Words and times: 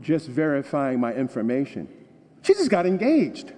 just 0.00 0.28
verifying 0.28 1.00
my 1.00 1.12
information. 1.12 1.88
She 2.42 2.54
just 2.54 2.70
got 2.70 2.86
engaged. 2.86 3.52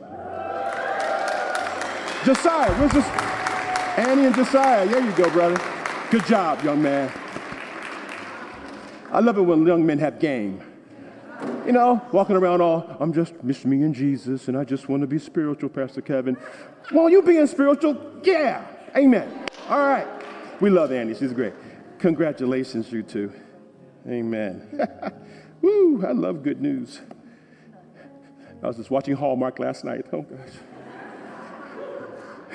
Josiah, 2.24 2.72
where's 2.74 2.92
this? 2.92 3.06
Annie 3.98 4.26
and 4.26 4.34
Josiah, 4.34 4.86
there 4.86 5.04
you 5.04 5.12
go, 5.16 5.28
brother. 5.30 5.60
Good 6.10 6.24
job, 6.26 6.62
young 6.62 6.80
man. 6.82 7.12
I 9.10 9.20
love 9.20 9.36
it 9.38 9.42
when 9.42 9.66
young 9.66 9.84
men 9.84 9.98
have 9.98 10.18
game. 10.18 10.62
You 11.66 11.73
know, 11.73 12.00
walking 12.12 12.36
around 12.36 12.61
all, 12.61 12.96
I'm 13.00 13.12
just 13.12 13.43
miss 13.43 13.64
me 13.64 13.82
and 13.82 13.95
Jesus, 13.95 14.48
and 14.48 14.56
I 14.56 14.64
just 14.64 14.88
want 14.88 15.02
to 15.02 15.06
be 15.06 15.18
spiritual, 15.18 15.68
Pastor 15.68 16.00
Kevin. 16.00 16.36
Well, 16.93 17.09
you 17.09 17.22
being 17.22 17.46
spiritual, 17.46 18.20
yeah, 18.22 18.64
amen. 18.96 19.46
All 19.68 19.79
right. 19.79 20.06
We 20.61 20.70
love 20.70 20.93
Annie. 20.93 21.14
She's 21.14 21.32
great. 21.32 21.54
Congratulations, 21.98 22.90
you 22.93 23.02
two. 23.02 23.32
Amen. 24.09 24.88
Woo, 25.62 26.05
I 26.05 26.11
love 26.11 26.43
good 26.43 26.61
news. 26.61 27.01
I 28.62 28.66
was 28.66 28.77
just 28.77 28.91
watching 28.91 29.15
Hallmark 29.15 29.61
last 29.61 29.85
night. 29.85 30.07
Oh, 30.12 30.23
gosh. 30.23 30.51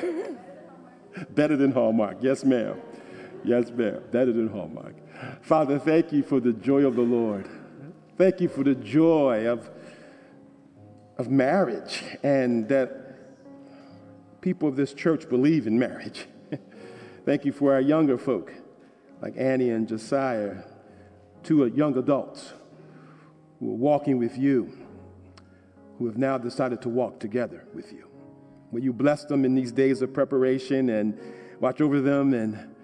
Better 1.32 1.56
than 1.56 1.72
Hallmark. 1.72 2.18
Yes, 2.22 2.44
ma'am. 2.44 2.80
Yes, 3.44 3.72
ma'am. 3.72 4.02
Better 4.12 4.34
than 4.34 4.50
Hallmark. 4.50 4.94
Father, 5.42 5.80
thank 5.80 6.12
you 6.12 6.22
for 6.22 6.40
the 6.40 6.52
joy 6.54 6.86
of 6.86 6.96
the 6.96 7.02
Lord. 7.02 7.50
Thank 8.18 8.42
you 8.42 8.50
for 8.50 8.64
the 8.64 8.76
joy 8.76 9.48
of, 9.48 9.70
of 11.18 11.30
marriage 11.30 12.04
and 12.24 12.68
that 12.68 14.42
people 14.42 14.68
of 14.68 14.76
this 14.76 14.94
church 14.94 15.30
believe 15.30 15.66
in 15.66 15.80
marriage. 15.80 16.26
thank 17.26 17.46
you 17.46 17.52
for 17.54 17.74
our 17.74 17.82
younger 17.82 18.18
folk 18.18 18.54
like 19.22 19.34
Annie 19.38 19.70
and 19.70 19.88
Josiah, 19.88 20.58
two 21.44 21.66
young 21.68 21.98
adults 21.98 22.54
who 23.60 23.72
are 23.72 23.76
walking 23.76 24.18
with 24.18 24.38
you, 24.38 24.72
who 25.98 26.06
have 26.06 26.18
now 26.18 26.38
decided 26.38 26.82
to 26.84 26.90
walk 26.90 27.20
together 27.20 27.66
with 27.74 27.92
you. 27.92 28.08
Will 28.72 28.84
you 28.84 28.94
bless 28.94 29.26
them 29.26 29.46
in 29.46 29.56
these 29.56 29.72
days 29.72 30.02
of 30.02 30.14
preparation 30.14 30.90
and 30.90 31.18
watch 31.60 31.82
over 31.82 32.02
them? 32.02 32.34
And, 32.34 32.76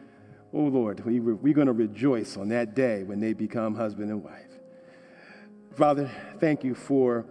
oh 0.54 0.62
Lord, 0.62 1.06
we, 1.06 1.20
we're 1.20 1.54
going 1.54 1.68
to 1.68 1.74
rejoice 1.74 2.38
on 2.38 2.50
that 2.50 2.74
day 2.74 3.04
when 3.04 3.20
they 3.20 3.34
become 3.34 3.76
husband 3.76 4.10
and 4.10 4.24
wife. 4.24 4.48
Father, 5.76 6.10
thank 6.40 6.64
you 6.64 6.76
for 6.76 7.26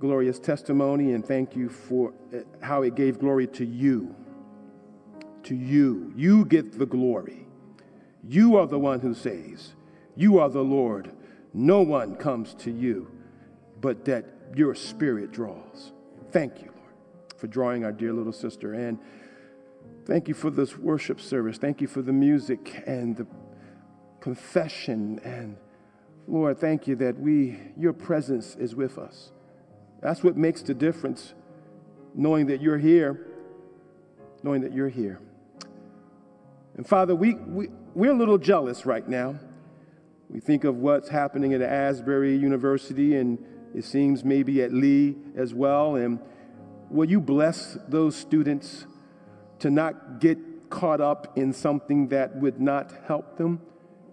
glorious 0.00 0.38
testimony 0.40 1.12
and 1.12 1.24
thank 1.24 1.54
you 1.54 1.68
for 1.68 2.12
uh, 2.34 2.38
how 2.60 2.82
it 2.82 2.94
gave 2.96 3.20
glory 3.20 3.46
to 3.46 3.64
you. 3.64 4.14
To 5.44 5.54
you. 5.54 6.12
You 6.16 6.44
get 6.44 6.78
the 6.78 6.86
glory. 6.86 7.46
You 8.28 8.56
are 8.56 8.66
the 8.66 8.78
one 8.78 9.00
who 9.00 9.14
saves. 9.14 9.74
You 10.16 10.38
are 10.38 10.48
the 10.48 10.62
Lord. 10.62 11.12
No 11.54 11.82
one 11.82 12.16
comes 12.16 12.54
to 12.54 12.70
you 12.70 13.10
but 13.82 14.06
that 14.06 14.24
your 14.54 14.74
spirit 14.74 15.32
draws. 15.32 15.92
Thank 16.30 16.62
you 16.62 16.68
Lord, 16.68 17.34
for 17.36 17.48
drawing 17.48 17.84
our 17.84 17.92
dear 17.92 18.12
little 18.14 18.32
sister. 18.32 18.72
And 18.72 18.98
thank 20.06 20.28
you 20.28 20.34
for 20.34 20.50
this 20.50 20.78
worship 20.78 21.20
service. 21.20 21.58
Thank 21.58 21.82
you 21.82 21.88
for 21.88 22.00
the 22.00 22.12
music 22.12 22.82
and 22.86 23.16
the 23.16 23.26
confession. 24.20 25.20
And 25.24 25.56
Lord, 26.26 26.58
thank 26.58 26.86
you 26.86 26.96
that 26.96 27.18
we, 27.18 27.58
your 27.76 27.92
presence 27.92 28.54
is 28.54 28.74
with 28.74 28.96
us. 28.96 29.32
That's 30.00 30.22
what 30.22 30.36
makes 30.36 30.62
the 30.62 30.74
difference, 30.74 31.34
knowing 32.14 32.46
that 32.46 32.62
you're 32.62 32.78
here, 32.78 33.26
knowing 34.42 34.62
that 34.62 34.72
you're 34.72 34.88
here. 34.88 35.20
And 36.76 36.86
Father, 36.86 37.14
we, 37.14 37.34
we, 37.34 37.68
we're 37.94 38.12
a 38.12 38.16
little 38.16 38.38
jealous 38.38 38.86
right 38.86 39.06
now. 39.06 39.38
We 40.32 40.40
think 40.40 40.64
of 40.64 40.76
what's 40.76 41.10
happening 41.10 41.52
at 41.52 41.60
Asbury 41.60 42.34
University, 42.34 43.16
and 43.16 43.38
it 43.74 43.84
seems 43.84 44.24
maybe 44.24 44.62
at 44.62 44.72
Lee 44.72 45.14
as 45.36 45.52
well. 45.52 45.96
And 45.96 46.18
will 46.88 47.08
you 47.08 47.20
bless 47.20 47.76
those 47.86 48.16
students 48.16 48.86
to 49.58 49.70
not 49.70 50.20
get 50.20 50.70
caught 50.70 51.02
up 51.02 51.36
in 51.36 51.52
something 51.52 52.08
that 52.08 52.34
would 52.36 52.58
not 52.58 52.92
help 53.06 53.36
them? 53.36 53.60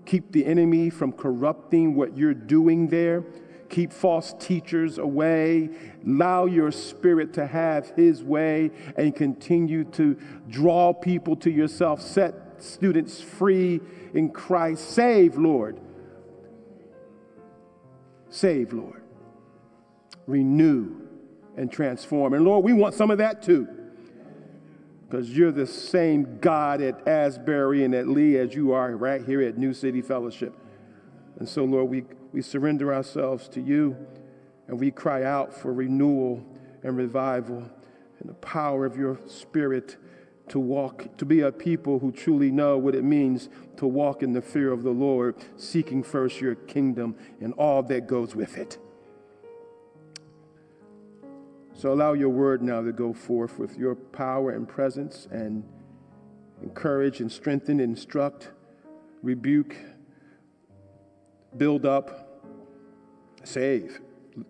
Keep 0.06 0.34
the 0.34 0.46
enemy 0.46 0.90
from 0.90 1.14
corrupting 1.14 1.96
what 1.96 2.18
you're 2.18 2.34
doing 2.34 2.90
there. 2.90 3.24
Keep 3.70 3.94
false 3.94 4.34
teachers 4.40 4.98
away. 4.98 5.70
Allow 6.06 6.48
your 6.48 6.72
spirit 6.72 7.32
to 7.36 7.48
have 7.48 7.92
his 7.92 8.24
way 8.24 8.72
and 8.98 9.16
continue 9.16 9.86
to 9.92 10.18
draw 10.50 10.92
people 10.92 11.38
to 11.38 11.50
yourself. 11.50 12.02
Set 12.02 12.62
students 12.62 13.22
free 13.22 13.80
in 14.14 14.32
Christ. 14.32 14.90
Save, 14.90 15.38
Lord. 15.38 15.80
Save, 18.30 18.74
Lord. 18.74 19.02
Renew 20.28 21.02
and 21.58 21.72
transform. 21.72 22.34
And 22.34 22.46
Lord, 22.46 22.64
we 22.64 22.74
want 22.74 22.94
some 22.94 23.12
of 23.12 23.18
that 23.18 23.42
too. 23.42 23.68
Because 25.08 25.36
you're 25.36 25.52
the 25.52 25.66
same 25.66 26.40
God 26.40 26.82
at 26.82 27.08
Asbury 27.08 27.84
and 27.84 27.96
at 27.96 28.08
Lee 28.08 28.38
as 28.38 28.54
you 28.54 28.74
are 28.74 28.96
right 28.96 29.26
here 29.26 29.42
at 29.42 29.58
New 29.58 29.74
City 29.74 30.02
Fellowship. 30.02 30.54
And 31.40 31.50
so, 31.50 31.64
Lord, 31.64 31.90
we, 31.90 32.04
we 32.32 32.42
surrender 32.42 32.94
ourselves 32.94 33.48
to 33.50 33.62
you 33.62 33.98
and 34.68 34.80
we 34.80 34.92
cry 34.92 35.24
out 35.24 35.54
for 35.54 35.74
renewal 35.74 36.46
and 36.84 36.96
revival 36.96 37.58
and 38.20 38.30
the 38.30 38.36
power 38.36 38.86
of 38.86 38.98
your 38.98 39.20
spirit 39.26 39.98
to 40.50 40.60
walk, 40.60 41.18
to 41.18 41.26
be 41.26 41.42
a 41.42 41.52
people 41.52 42.00
who 42.00 42.12
truly 42.12 42.52
know 42.52 42.78
what 42.78 42.96
it 42.96 43.04
means 43.04 43.50
to 43.78 43.88
walk 43.88 44.22
in 44.22 44.34
the 44.34 44.42
fear 44.42 44.72
of 44.72 44.84
the 44.84 44.92
Lord, 44.92 45.36
seeking 45.58 46.04
first 46.04 46.42
your 46.42 46.56
kingdom 46.56 47.16
and 47.40 47.54
all 47.54 47.82
that 47.84 48.08
goes 48.08 48.36
with 48.36 48.58
it. 48.58 48.78
So 51.74 51.94
allow 51.94 52.14
your 52.14 52.30
word 52.30 52.62
now 52.62 52.82
to 52.82 52.92
go 52.92 53.14
forth 53.14 53.58
with 53.58 53.78
your 53.78 53.96
power 53.96 54.52
and 54.52 54.68
presence 54.68 55.28
and 55.32 55.64
encourage 56.62 57.22
and 57.22 57.32
strengthen, 57.32 57.80
instruct, 57.80 58.52
rebuke, 59.24 59.78
build 61.56 61.86
up, 61.86 62.44
save. 63.44 64.02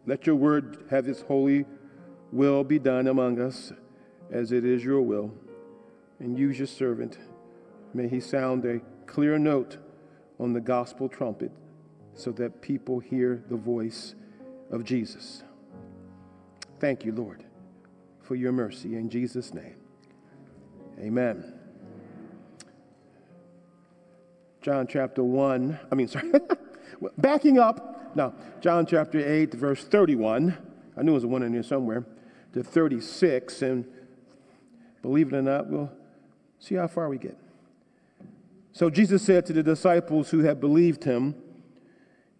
Let 0.07 0.25
your 0.25 0.35
word 0.35 0.85
have 0.89 1.07
its 1.07 1.21
holy 1.21 1.65
will 2.31 2.63
be 2.63 2.79
done 2.79 3.07
among 3.07 3.39
us 3.39 3.73
as 4.31 4.51
it 4.51 4.65
is 4.65 4.83
your 4.83 5.01
will. 5.01 5.31
And 6.19 6.37
use 6.37 6.57
your 6.57 6.67
servant. 6.67 7.17
May 7.93 8.07
he 8.07 8.19
sound 8.19 8.65
a 8.65 8.81
clear 9.05 9.39
note 9.39 9.77
on 10.39 10.53
the 10.53 10.61
gospel 10.61 11.09
trumpet 11.09 11.51
so 12.13 12.31
that 12.31 12.61
people 12.61 12.99
hear 12.99 13.43
the 13.49 13.55
voice 13.55 14.15
of 14.71 14.83
Jesus. 14.83 15.43
Thank 16.79 17.05
you, 17.05 17.11
Lord, 17.11 17.43
for 18.21 18.35
your 18.35 18.51
mercy. 18.51 18.95
In 18.95 19.09
Jesus' 19.09 19.53
name, 19.53 19.75
amen. 20.99 21.53
John 24.61 24.87
chapter 24.87 25.23
1, 25.23 25.79
I 25.91 25.95
mean, 25.95 26.07
sorry, 26.07 26.31
backing 27.17 27.59
up. 27.59 28.15
Now, 28.15 28.33
John 28.61 28.85
chapter 28.85 29.19
8, 29.19 29.53
verse 29.53 29.83
31. 29.83 30.57
I 30.97 31.01
knew 31.01 31.05
there 31.05 31.13
was 31.13 31.23
a 31.23 31.27
one 31.27 31.43
in 31.43 31.53
here 31.53 31.63
somewhere, 31.63 32.05
to 32.53 32.63
36. 32.63 33.61
And 33.61 33.85
believe 35.01 35.31
it 35.31 35.37
or 35.37 35.41
not, 35.41 35.67
we'll 35.67 35.91
see 36.59 36.75
how 36.75 36.87
far 36.87 37.09
we 37.09 37.17
get. 37.17 37.37
So 38.71 38.89
Jesus 38.89 39.23
said 39.23 39.45
to 39.47 39.53
the 39.53 39.63
disciples 39.63 40.29
who 40.29 40.39
had 40.39 40.59
believed 40.59 41.03
him, 41.03 41.35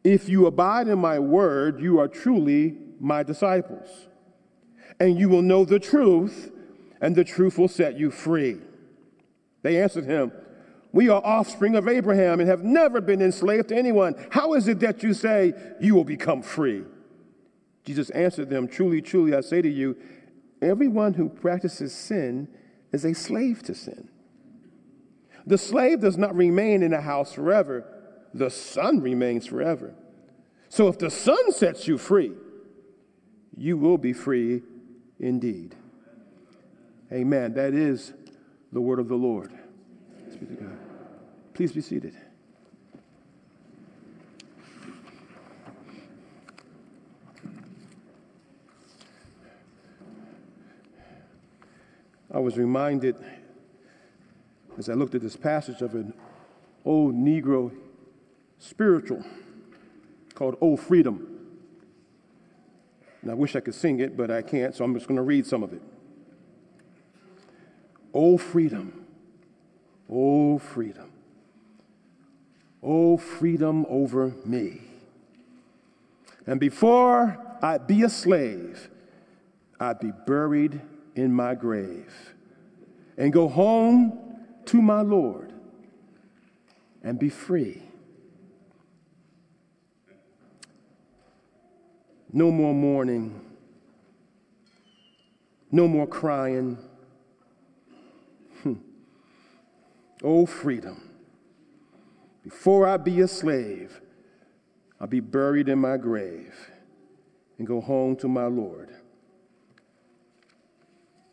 If 0.04 0.30
you 0.30 0.46
abide 0.46 0.88
in 0.88 1.00
my 1.00 1.20
word, 1.20 1.82
you 1.82 2.00
are 2.00 2.08
truly 2.08 2.78
my 3.00 3.24
disciples 3.24 4.08
and 5.00 5.18
you 5.18 5.30
will 5.30 5.42
know 5.42 5.66
the 5.66 5.80
truth, 5.80 6.52
and 7.02 7.16
the 7.16 7.24
truth 7.24 7.58
will 7.58 7.68
set 7.68 7.98
you 7.98 8.12
free. 8.12 8.58
They 9.62 9.82
answered 9.82 10.06
him, 10.06 10.32
We 10.92 11.10
are 11.10 11.24
offspring 11.24 11.76
of 11.76 11.88
Abraham 11.88 12.40
and 12.40 12.50
have 12.50 12.64
never 12.64 13.00
been 13.00 13.22
enslaved 13.22 13.70
to 13.70 13.78
anyone. 13.78 14.16
How 14.32 14.54
is 14.54 14.68
it 14.68 14.80
that 14.82 15.02
you 15.02 15.14
say 15.14 15.54
you 15.80 15.96
will 15.96 16.04
become 16.04 16.42
free? 16.42 16.84
Jesus 17.86 18.10
answered 18.10 18.50
them, 18.50 18.68
Truly, 18.68 19.02
truly, 19.02 19.34
I 19.34 19.42
say 19.42 19.62
to 19.62 19.70
you, 19.70 19.98
everyone 20.62 21.14
who 21.14 21.30
practices 21.30 21.94
sin 21.94 22.50
is 22.92 23.06
a 23.06 23.14
slave 23.14 23.64
to 23.64 23.76
sin. 23.76 24.10
The 25.46 25.58
slave 25.58 26.02
does 26.02 26.18
not 26.18 26.36
remain 26.36 26.84
in 26.84 26.94
a 26.94 27.02
house 27.02 27.34
forever, 27.34 27.86
the 28.34 28.50
son 28.50 29.02
remains 29.02 29.48
forever. 29.48 29.94
So 30.70 30.88
if 30.88 31.00
the 31.00 31.10
son 31.10 31.52
sets 31.52 31.88
you 31.88 31.98
free, 31.98 32.34
you 33.58 33.76
will 33.78 33.98
be 33.98 34.14
free 34.14 34.62
indeed. 35.20 35.76
Amen. 37.12 37.54
That 37.54 37.74
is 37.74 38.14
the 38.72 38.80
word 38.80 39.00
of 39.00 39.08
the 39.08 39.16
Lord. 39.16 39.52
Please 41.54 41.72
be 41.72 41.82
seated. 41.82 42.16
I 52.32 52.40
was 52.40 52.58
reminded 52.58 53.16
as 54.78 54.90
I 54.90 54.94
looked 54.94 55.16
at 55.16 55.22
this 55.22 55.36
passage 55.36 55.82
of 55.82 55.96
an 55.96 56.14
old 56.86 57.16
Negro 57.16 57.72
spiritual 58.60 59.24
called 60.36 60.56
Old 60.62 60.80
Freedom. 60.80 61.26
And 63.22 63.32
I 63.32 63.34
wish 63.34 63.56
I 63.56 63.60
could 63.60 63.76
sing 63.76 64.00
it, 64.00 64.16
but 64.16 64.32
I 64.32 64.42
can't, 64.42 64.74
so 64.76 64.86
I'm 64.86 64.94
just 64.94 65.08
going 65.08 65.18
to 65.18 65.24
read 65.24 65.46
some 65.46 65.64
of 65.64 65.74
it. 65.74 65.82
Oh, 68.14 68.38
freedom. 68.38 69.06
Oh, 70.10 70.58
freedom. 70.60 71.12
Oh, 72.82 73.18
freedom 73.18 73.86
over 73.90 74.34
me. 74.46 74.82
And 76.48 76.60
before 76.60 77.38
I'd 77.62 77.86
be 77.86 78.04
a 78.04 78.10
slave, 78.10 78.90
I'd 79.80 80.00
be 80.00 80.12
buried 80.26 80.82
in 81.16 81.34
my 81.34 81.56
grave 81.56 82.36
and 83.18 83.34
go 83.34 83.48
home 83.48 84.18
to 84.66 84.82
my 84.82 85.02
Lord 85.02 85.54
and 87.04 87.20
be 87.20 87.30
free. 87.30 87.84
No 92.32 92.52
more 92.52 92.74
mourning. 92.74 93.42
No 95.72 95.88
more 95.88 96.08
crying. 96.08 96.78
Hmm. 98.62 98.74
Oh, 100.24 100.46
freedom. 100.46 101.10
Before 102.44 102.88
I 102.88 102.98
be 102.98 103.22
a 103.22 103.28
slave, 103.28 104.02
I'll 105.00 105.08
be 105.08 105.20
buried 105.20 105.70
in 105.70 105.80
my 105.80 105.98
grave 105.98 106.72
and 107.58 107.68
go 107.68 107.82
home 107.82 108.16
to 108.18 108.28
my 108.28 108.46
Lord 108.46 108.99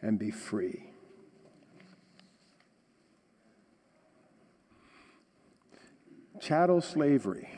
and 0.02 0.18
be 0.18 0.30
free. 0.30 0.90
Chattel 6.40 6.80
slavery 6.80 7.48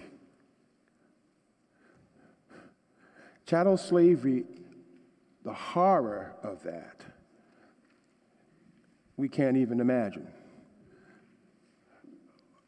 Chattel 3.49 3.79
slavery, 3.79 4.45
the 5.43 5.55
horror 5.55 6.35
of 6.43 6.65
that, 6.65 7.03
we 9.17 9.27
can't 9.27 9.57
even 9.57 9.81
imagine. 9.81 10.29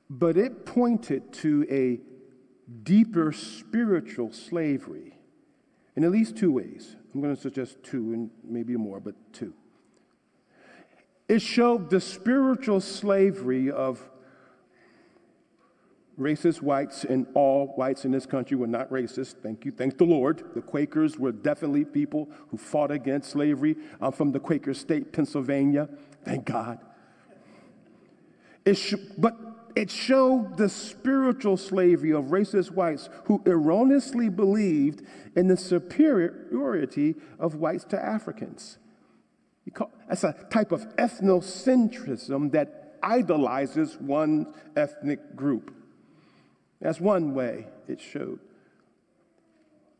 But 0.08 0.38
it 0.38 0.64
pointed 0.64 1.34
to 1.34 1.66
a 1.70 2.00
deeper 2.82 3.30
spiritual 3.30 4.32
slavery 4.32 5.18
in 5.96 6.02
at 6.02 6.10
least 6.10 6.38
two 6.38 6.50
ways. 6.50 6.96
I'm 7.12 7.20
going 7.20 7.36
to 7.36 7.40
suggest 7.40 7.82
two 7.82 8.14
and 8.14 8.30
maybe 8.42 8.74
more, 8.78 9.00
but 9.00 9.14
two. 9.34 9.52
It 11.30 11.40
showed 11.42 11.90
the 11.90 12.00
spiritual 12.00 12.80
slavery 12.80 13.70
of 13.70 14.00
racist 16.18 16.60
whites 16.60 17.04
and 17.04 17.24
all 17.34 17.68
whites 17.76 18.04
in 18.04 18.10
this 18.10 18.26
country 18.26 18.56
were 18.56 18.66
not 18.66 18.90
racist. 18.90 19.36
Thank 19.40 19.64
you. 19.64 19.70
Thank 19.70 19.96
the 19.96 20.06
Lord. 20.06 20.42
The 20.56 20.60
Quakers 20.60 21.20
were 21.20 21.30
definitely 21.30 21.84
people 21.84 22.28
who 22.48 22.56
fought 22.56 22.90
against 22.90 23.30
slavery. 23.30 23.76
I'm 24.00 24.10
from 24.10 24.32
the 24.32 24.40
Quaker 24.40 24.74
state, 24.74 25.12
Pennsylvania. 25.12 25.88
Thank 26.24 26.46
God. 26.46 26.80
It 28.64 28.74
sh- 28.74 28.94
but 29.16 29.38
it 29.76 29.88
showed 29.88 30.56
the 30.56 30.68
spiritual 30.68 31.56
slavery 31.56 32.10
of 32.10 32.24
racist 32.24 32.72
whites 32.72 33.08
who 33.26 33.40
erroneously 33.46 34.30
believed 34.30 35.06
in 35.36 35.46
the 35.46 35.56
superiority 35.56 37.14
of 37.38 37.54
whites 37.54 37.84
to 37.84 38.04
Africans. 38.04 38.78
That's 40.08 40.24
a 40.24 40.34
type 40.50 40.72
of 40.72 40.96
ethnocentrism 40.96 42.52
that 42.52 42.98
idolizes 43.02 43.96
one 43.98 44.52
ethnic 44.76 45.36
group. 45.36 45.74
That's 46.80 47.00
one 47.00 47.34
way 47.34 47.66
it 47.88 48.00
showed. 48.00 48.40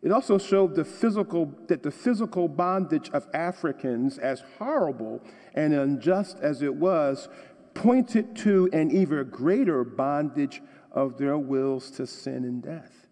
It 0.03 0.13
also 0.13 0.39
showed 0.39 0.75
the 0.75 0.85
physical, 0.85 1.55
that 1.69 1.83
the 1.83 1.91
physical 1.91 2.49
bondage 2.49 3.11
of 3.11 3.29
Africans, 3.35 4.17
as 4.19 4.43
horrible 4.59 5.23
and 5.55 5.75
unjust 5.75 6.39
as 6.41 6.63
it 6.63 6.75
was, 6.75 7.29
pointed 7.75 8.35
to 8.37 8.69
an 8.73 8.91
even 8.91 9.29
greater 9.29 9.85
bondage 9.85 10.63
of 10.91 11.19
their 11.19 11.37
wills 11.39 11.91
to 11.93 12.07
sin 12.07 12.45
and 12.45 12.63
death. 12.63 13.07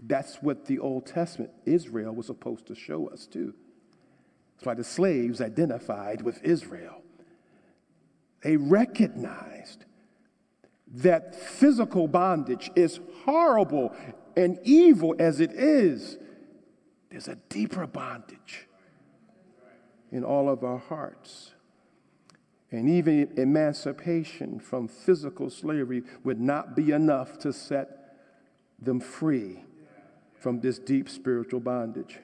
That's 0.00 0.36
what 0.36 0.66
the 0.66 0.78
Old 0.78 1.06
Testament 1.06 1.50
Israel 1.64 2.14
was 2.14 2.26
supposed 2.26 2.66
to 2.66 2.76
show 2.76 3.08
us, 3.08 3.26
too. 3.26 3.54
That's 4.58 4.66
why 4.66 4.74
the 4.74 4.82
slaves 4.82 5.40
identified 5.40 6.22
with 6.22 6.42
Israel. 6.42 7.02
They 8.42 8.56
recognized 8.56 9.84
that 10.88 11.36
physical 11.36 12.08
bondage 12.08 12.68
is 12.74 12.98
horrible 13.24 13.94
and 14.36 14.58
evil 14.64 15.14
as 15.20 15.38
it 15.38 15.52
is, 15.52 16.18
there's 17.10 17.28
a 17.28 17.36
deeper 17.48 17.86
bondage 17.86 18.66
in 20.10 20.24
all 20.24 20.48
of 20.48 20.64
our 20.64 20.78
hearts. 20.78 21.54
And 22.72 22.90
even 22.90 23.32
emancipation 23.36 24.58
from 24.58 24.88
physical 24.88 25.50
slavery 25.50 26.02
would 26.24 26.40
not 26.40 26.74
be 26.74 26.90
enough 26.90 27.38
to 27.40 27.52
set 27.52 28.16
them 28.80 28.98
free 28.98 29.64
from 30.34 30.60
this 30.60 30.78
deep 30.78 31.08
spiritual 31.08 31.60
bondage. 31.60 32.18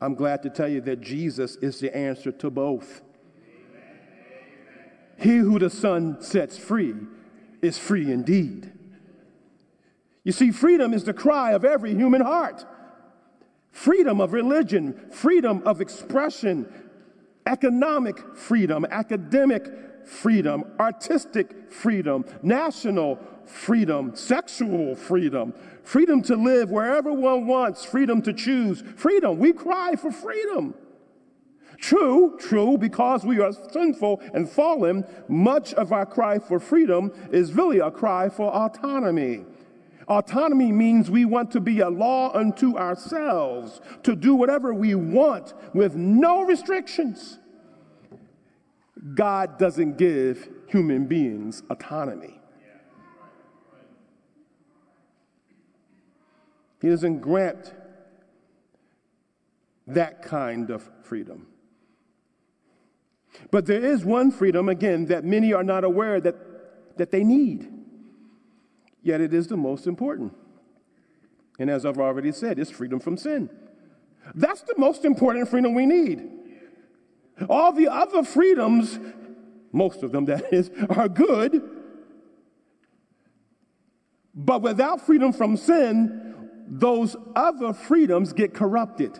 I'm 0.00 0.14
glad 0.14 0.42
to 0.44 0.50
tell 0.50 0.68
you 0.68 0.80
that 0.82 1.00
Jesus 1.00 1.56
is 1.56 1.80
the 1.80 1.94
answer 1.94 2.32
to 2.32 2.50
both. 2.50 3.02
He 5.18 5.36
who 5.36 5.58
the 5.58 5.68
Son 5.68 6.22
sets 6.22 6.56
free 6.56 6.94
is 7.60 7.78
free 7.78 8.10
indeed. 8.10 8.72
You 10.24 10.32
see, 10.32 10.50
freedom 10.50 10.94
is 10.94 11.04
the 11.04 11.12
cry 11.12 11.52
of 11.52 11.64
every 11.64 11.94
human 11.94 12.22
heart 12.22 12.64
freedom 13.72 14.20
of 14.20 14.32
religion, 14.32 15.10
freedom 15.12 15.62
of 15.64 15.80
expression, 15.80 16.66
economic 17.46 18.18
freedom, 18.36 18.84
academic 18.90 19.64
freedom, 20.04 20.64
artistic 20.80 21.70
freedom, 21.70 22.24
national 22.42 23.16
freedom, 23.50 24.14
sexual 24.14 24.94
freedom, 24.94 25.52
freedom 25.82 26.22
to 26.22 26.36
live 26.36 26.70
wherever 26.70 27.12
one 27.12 27.46
wants, 27.46 27.84
freedom 27.84 28.22
to 28.22 28.32
choose, 28.32 28.82
freedom. 28.96 29.38
We 29.38 29.52
cry 29.52 29.96
for 29.96 30.10
freedom. 30.10 30.74
True, 31.78 32.36
true, 32.38 32.76
because 32.76 33.24
we 33.24 33.40
are 33.40 33.52
sinful 33.52 34.20
and 34.34 34.48
fallen, 34.48 35.04
much 35.28 35.72
of 35.74 35.92
our 35.92 36.04
cry 36.04 36.38
for 36.38 36.60
freedom 36.60 37.10
is 37.32 37.54
really 37.54 37.78
a 37.78 37.90
cry 37.90 38.28
for 38.28 38.54
autonomy. 38.54 39.44
Autonomy 40.06 40.72
means 40.72 41.10
we 41.10 41.24
want 41.24 41.50
to 41.52 41.60
be 41.60 41.80
a 41.80 41.88
law 41.88 42.32
unto 42.34 42.76
ourselves, 42.76 43.80
to 44.02 44.14
do 44.14 44.34
whatever 44.34 44.74
we 44.74 44.94
want 44.94 45.54
with 45.72 45.94
no 45.94 46.42
restrictions. 46.42 47.38
God 49.14 49.58
doesn't 49.58 49.96
give 49.96 50.48
human 50.66 51.06
beings 51.06 51.62
autonomy. 51.70 52.39
He 56.80 56.88
doesn't 56.88 57.20
grant 57.20 57.74
that 59.86 60.22
kind 60.22 60.70
of 60.70 60.88
freedom. 61.02 61.46
But 63.50 63.66
there 63.66 63.84
is 63.84 64.04
one 64.04 64.30
freedom, 64.30 64.68
again, 64.68 65.06
that 65.06 65.24
many 65.24 65.52
are 65.52 65.62
not 65.62 65.84
aware 65.84 66.20
that, 66.20 66.96
that 66.96 67.10
they 67.10 67.24
need. 67.24 67.70
Yet 69.02 69.20
it 69.20 69.32
is 69.32 69.48
the 69.48 69.56
most 69.56 69.86
important. 69.86 70.34
And 71.58 71.70
as 71.70 71.84
I've 71.84 71.98
already 71.98 72.32
said, 72.32 72.58
it's 72.58 72.70
freedom 72.70 73.00
from 73.00 73.16
sin. 73.16 73.50
That's 74.34 74.62
the 74.62 74.74
most 74.76 75.04
important 75.04 75.48
freedom 75.48 75.74
we 75.74 75.86
need. 75.86 76.28
All 77.48 77.72
the 77.72 77.88
other 77.88 78.22
freedoms, 78.22 78.98
most 79.72 80.02
of 80.02 80.12
them 80.12 80.24
that 80.26 80.52
is, 80.52 80.70
are 80.90 81.08
good. 81.08 81.62
But 84.34 84.62
without 84.62 85.00
freedom 85.00 85.32
from 85.32 85.56
sin, 85.56 86.29
those 86.70 87.16
other 87.34 87.72
freedoms 87.72 88.32
get 88.32 88.54
corrupted 88.54 89.18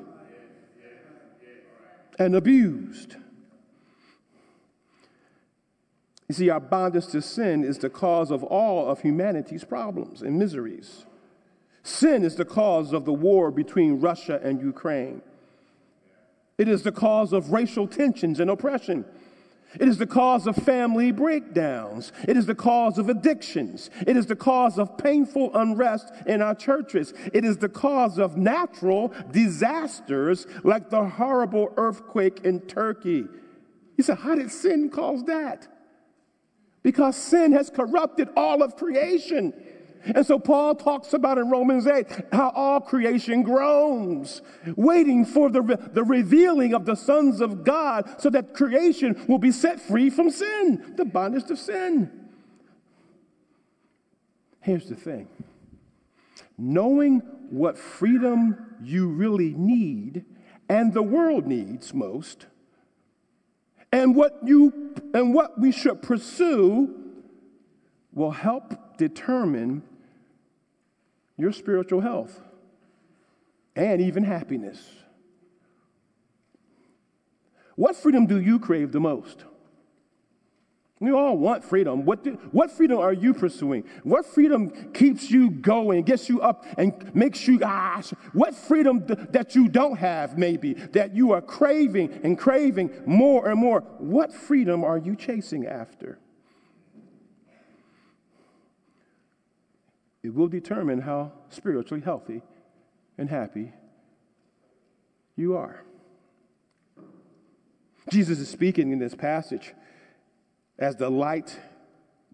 and 2.18 2.36
abused. 2.36 3.16
You 6.28 6.34
see, 6.34 6.48
our 6.48 6.60
bondage 6.60 7.08
to 7.08 7.20
sin 7.20 7.64
is 7.64 7.78
the 7.78 7.90
cause 7.90 8.30
of 8.30 8.44
all 8.44 8.88
of 8.88 9.00
humanity's 9.00 9.64
problems 9.64 10.22
and 10.22 10.38
miseries. 10.38 11.04
Sin 11.82 12.22
is 12.22 12.36
the 12.36 12.44
cause 12.44 12.92
of 12.92 13.04
the 13.04 13.12
war 13.12 13.50
between 13.50 14.00
Russia 14.00 14.38
and 14.44 14.60
Ukraine. 14.60 15.22
It 16.56 16.68
is 16.68 16.84
the 16.84 16.92
cause 16.92 17.32
of 17.32 17.50
racial 17.50 17.88
tensions 17.88 18.38
and 18.38 18.48
oppression. 18.48 19.04
It 19.78 19.88
is 19.88 19.98
the 19.98 20.06
cause 20.06 20.46
of 20.46 20.56
family 20.56 21.12
breakdowns. 21.12 22.12
It 22.26 22.36
is 22.36 22.46
the 22.46 22.54
cause 22.54 22.98
of 22.98 23.08
addictions. 23.08 23.90
It 24.06 24.16
is 24.16 24.26
the 24.26 24.36
cause 24.36 24.78
of 24.78 24.98
painful 24.98 25.50
unrest 25.54 26.12
in 26.26 26.42
our 26.42 26.54
churches. 26.54 27.14
It 27.32 27.44
is 27.44 27.58
the 27.58 27.68
cause 27.68 28.18
of 28.18 28.36
natural 28.36 29.12
disasters 29.30 30.46
like 30.64 30.90
the 30.90 31.04
horrible 31.04 31.72
earthquake 31.76 32.40
in 32.44 32.60
Turkey. 32.62 33.26
You 33.96 34.04
say, 34.04 34.14
how 34.14 34.34
did 34.34 34.50
sin 34.50 34.90
cause 34.90 35.24
that? 35.24 35.68
because 36.82 37.16
sin 37.16 37.52
has 37.52 37.70
corrupted 37.70 38.28
all 38.36 38.62
of 38.62 38.76
creation. 38.76 39.52
And 40.04 40.26
so 40.26 40.38
Paul 40.38 40.74
talks 40.74 41.12
about 41.12 41.38
in 41.38 41.50
Romans 41.50 41.86
8 41.86 42.06
how 42.32 42.50
all 42.50 42.80
creation 42.80 43.42
groans, 43.42 44.42
waiting 44.76 45.24
for 45.24 45.50
the, 45.50 45.62
the 45.92 46.04
revealing 46.04 46.74
of 46.74 46.86
the 46.86 46.94
sons 46.94 47.40
of 47.40 47.64
God 47.64 48.20
so 48.20 48.30
that 48.30 48.54
creation 48.54 49.22
will 49.28 49.38
be 49.38 49.52
set 49.52 49.80
free 49.80 50.10
from 50.10 50.30
sin, 50.30 50.94
the 50.96 51.04
bondage 51.04 51.50
of 51.50 51.58
sin. 51.58 52.10
Here's 54.60 54.88
the 54.88 54.94
thing 54.96 55.28
knowing 56.56 57.20
what 57.50 57.78
freedom 57.78 58.76
you 58.82 59.08
really 59.08 59.54
need 59.54 60.24
and 60.68 60.94
the 60.94 61.02
world 61.02 61.46
needs 61.46 61.92
most, 61.92 62.46
and 63.92 64.14
what 64.14 64.38
you 64.44 64.94
and 65.14 65.34
what 65.34 65.60
we 65.60 65.72
should 65.72 66.00
pursue 66.00 66.94
will 68.12 68.30
help 68.30 68.96
determine 68.96 69.82
your 71.40 71.52
spiritual 71.52 72.00
health 72.00 72.40
and 73.74 74.00
even 74.00 74.24
happiness. 74.24 74.80
What 77.76 77.96
freedom 77.96 78.26
do 78.26 78.40
you 78.40 78.58
crave 78.58 78.92
the 78.92 79.00
most? 79.00 79.44
We 81.00 81.12
all 81.12 81.38
want 81.38 81.64
freedom. 81.64 82.04
What, 82.04 82.24
do, 82.24 82.32
what 82.52 82.70
freedom 82.70 82.98
are 82.98 83.14
you 83.14 83.32
pursuing? 83.32 83.84
What 84.02 84.26
freedom 84.26 84.92
keeps 84.92 85.30
you 85.30 85.50
going, 85.50 86.02
gets 86.02 86.28
you 86.28 86.42
up, 86.42 86.66
and 86.76 87.14
makes 87.14 87.48
you, 87.48 87.58
ah, 87.64 88.02
what 88.34 88.54
freedom 88.54 89.06
th- 89.06 89.18
that 89.30 89.54
you 89.54 89.68
don't 89.68 89.96
have, 89.96 90.36
maybe, 90.36 90.74
that 90.74 91.16
you 91.16 91.32
are 91.32 91.40
craving 91.40 92.20
and 92.22 92.38
craving 92.38 92.90
more 93.06 93.48
and 93.48 93.58
more? 93.58 93.80
What 93.96 94.30
freedom 94.30 94.84
are 94.84 94.98
you 94.98 95.16
chasing 95.16 95.66
after? 95.66 96.18
It 100.22 100.34
will 100.34 100.48
determine 100.48 101.00
how 101.00 101.32
spiritually 101.48 102.02
healthy 102.02 102.42
and 103.16 103.30
happy 103.30 103.72
you 105.36 105.56
are. 105.56 105.82
Jesus 108.10 108.38
is 108.38 108.48
speaking 108.48 108.92
in 108.92 108.98
this 108.98 109.14
passage 109.14 109.74
as 110.78 110.96
the 110.96 111.10
light, 111.10 111.58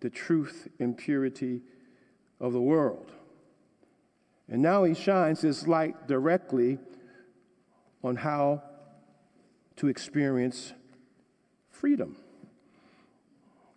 the 0.00 0.10
truth, 0.10 0.68
and 0.78 0.96
purity 0.96 1.62
of 2.40 2.52
the 2.52 2.60
world. 2.60 3.12
And 4.48 4.62
now 4.62 4.84
he 4.84 4.94
shines 4.94 5.40
his 5.40 5.66
light 5.66 6.06
directly 6.06 6.78
on 8.02 8.16
how 8.16 8.62
to 9.76 9.88
experience 9.88 10.72
freedom. 11.70 12.16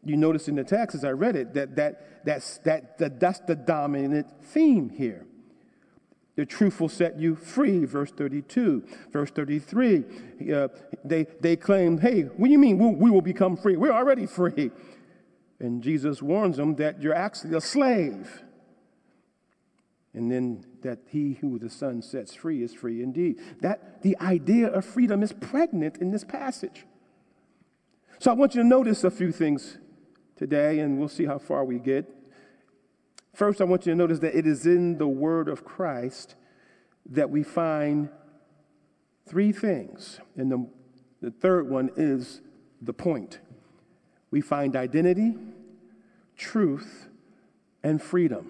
You 0.03 0.18
notice 0.18 0.48
in 0.48 0.56
the 0.56 0.63
text 0.63 0.96
as 0.96 1.03
I 1.03 1.12
read 1.12 1.36
it 1.36 1.53
that, 1.53 1.75
that, 1.75 2.25
that's, 2.25 2.58
that, 2.60 2.98
that 3.00 3.20
that's 3.20 3.39
the 3.41 3.56
dominant 3.56 4.27
theme 4.41 4.89
here. 4.89 5.25
The 6.36 6.46
truth 6.46 6.79
will 6.79 6.88
set 6.88 7.20
you 7.20 7.36
free, 7.36 7.84
verse 7.84 8.12
32. 8.12 8.86
Verse 9.12 9.29
33, 9.32 10.06
uh, 10.53 10.70
they, 11.03 11.25
they 11.41 11.58
claim, 11.58 11.98
hey, 11.98 12.22
what 12.22 12.48
do 12.48 12.51
you 12.53 12.58
mean 12.58 12.77
we, 12.77 12.96
we 12.96 13.12
will 13.12 13.22
become 13.22 13.58
free? 13.58 13.75
We're 13.75 13.91
already 13.91 14.25
free. 14.25 14.72
And 15.60 15.84
Jesus 15.84 16.22
warns 16.22 16.56
them 16.56 16.75
that 16.75 17.01
you're 17.01 17.13
actually 17.13 17.58
a 17.58 17.62
slave. 17.62 18.44
And 20.13 20.32
then 20.32 20.65
that 20.82 21.00
he 21.10 21.34
who 21.34 21.60
the 21.60 21.70
Son 21.70 22.01
sets 22.01 22.34
free 22.34 22.63
is 22.63 22.74
free 22.74 23.03
indeed. 23.03 23.39
That 23.60 24.01
the 24.01 24.18
idea 24.22 24.68
of 24.68 24.86
freedom 24.86 25.22
is 25.22 25.34
pregnant 25.34 25.98
in 25.98 26.12
this 26.12 26.24
passage. 26.24 26.86
So 28.20 28.32
I 28.32 28.34
want 28.34 28.56
you 28.56 28.62
to 28.62 28.68
notice 28.68 29.03
a 29.03 29.12
few 29.12 29.34
things 29.34 29.77
today, 30.39 30.79
and 30.79 30.98
we'll 30.98 31.10
see 31.10 31.25
how 31.25 31.38
far 31.38 31.65
we 31.65 31.77
get. 31.77 32.10
First, 33.34 33.60
I 33.60 33.65
want 33.65 33.86
you 33.86 33.91
to 33.91 33.98
notice 33.98 34.19
that 34.19 34.38
it 34.38 34.48
is 34.48 34.65
in 34.65 34.98
the 34.98 35.08
Word 35.08 35.50
of 35.50 35.65
Christ 35.65 36.36
that 37.10 37.29
we 37.29 37.43
find 37.43 38.08
three 39.27 39.51
things. 39.51 40.22
And 40.38 40.50
the, 40.50 40.65
the 41.22 41.31
third 41.31 41.69
one 41.69 41.91
is 41.98 42.39
the 42.81 42.93
point. 42.93 43.39
We 44.31 44.39
find 44.39 44.77
identity, 44.77 45.36
truth, 46.38 47.10
and 47.84 48.01
freedom. 48.01 48.50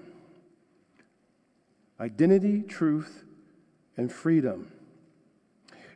Identity, 1.99 2.61
truth, 2.61 3.23
and 3.97 4.11
freedom. 4.11 4.71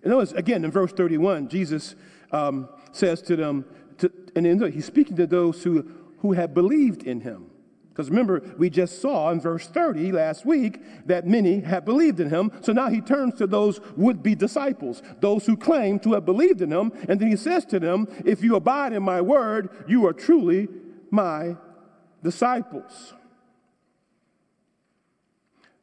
And 0.02 0.12
notice, 0.12 0.32
again, 0.32 0.66
in 0.66 0.72
verse 0.72 0.92
31, 0.92 1.50
Jesus 1.50 1.96
um, 2.32 2.68
says 2.92 3.22
to 3.24 3.36
them, 3.36 3.66
and 4.36 4.74
he's 4.74 4.86
speaking 4.86 5.16
to 5.18 5.28
those 5.28 5.64
who, 5.64 5.90
who 6.20 6.34
have 6.34 6.54
believed 6.54 7.04
in 7.04 7.22
him. 7.22 7.48
Because 7.94 8.10
remember, 8.10 8.42
we 8.58 8.72
just 8.72 9.02
saw 9.02 9.30
in 9.30 9.40
verse 9.40 9.68
30 9.68 10.12
last 10.14 10.48
week 10.48 10.82
that 11.06 11.28
many 11.28 11.60
have 11.60 11.86
believed 11.86 12.20
in 12.20 12.32
him. 12.32 12.52
So 12.62 12.74
now 12.74 12.90
he 12.90 13.02
turns 13.02 13.36
to 13.36 13.46
those 13.46 13.80
would 13.96 14.24
be 14.24 14.34
disciples, 14.34 15.04
those 15.20 15.46
who 15.46 15.56
claim 15.56 16.00
to 16.00 16.14
have 16.14 16.26
believed 16.26 16.64
in 16.64 16.72
him. 16.72 16.92
And 17.08 17.20
then 17.20 17.30
he 17.30 17.36
says 17.36 17.66
to 17.66 17.80
them, 17.80 18.08
If 18.26 18.44
you 18.44 18.56
abide 18.56 18.94
in 18.94 19.04
my 19.04 19.22
word, 19.22 19.70
you 19.88 20.08
are 20.08 20.14
truly 20.14 20.70
my 21.12 21.56
disciples. 22.24 23.14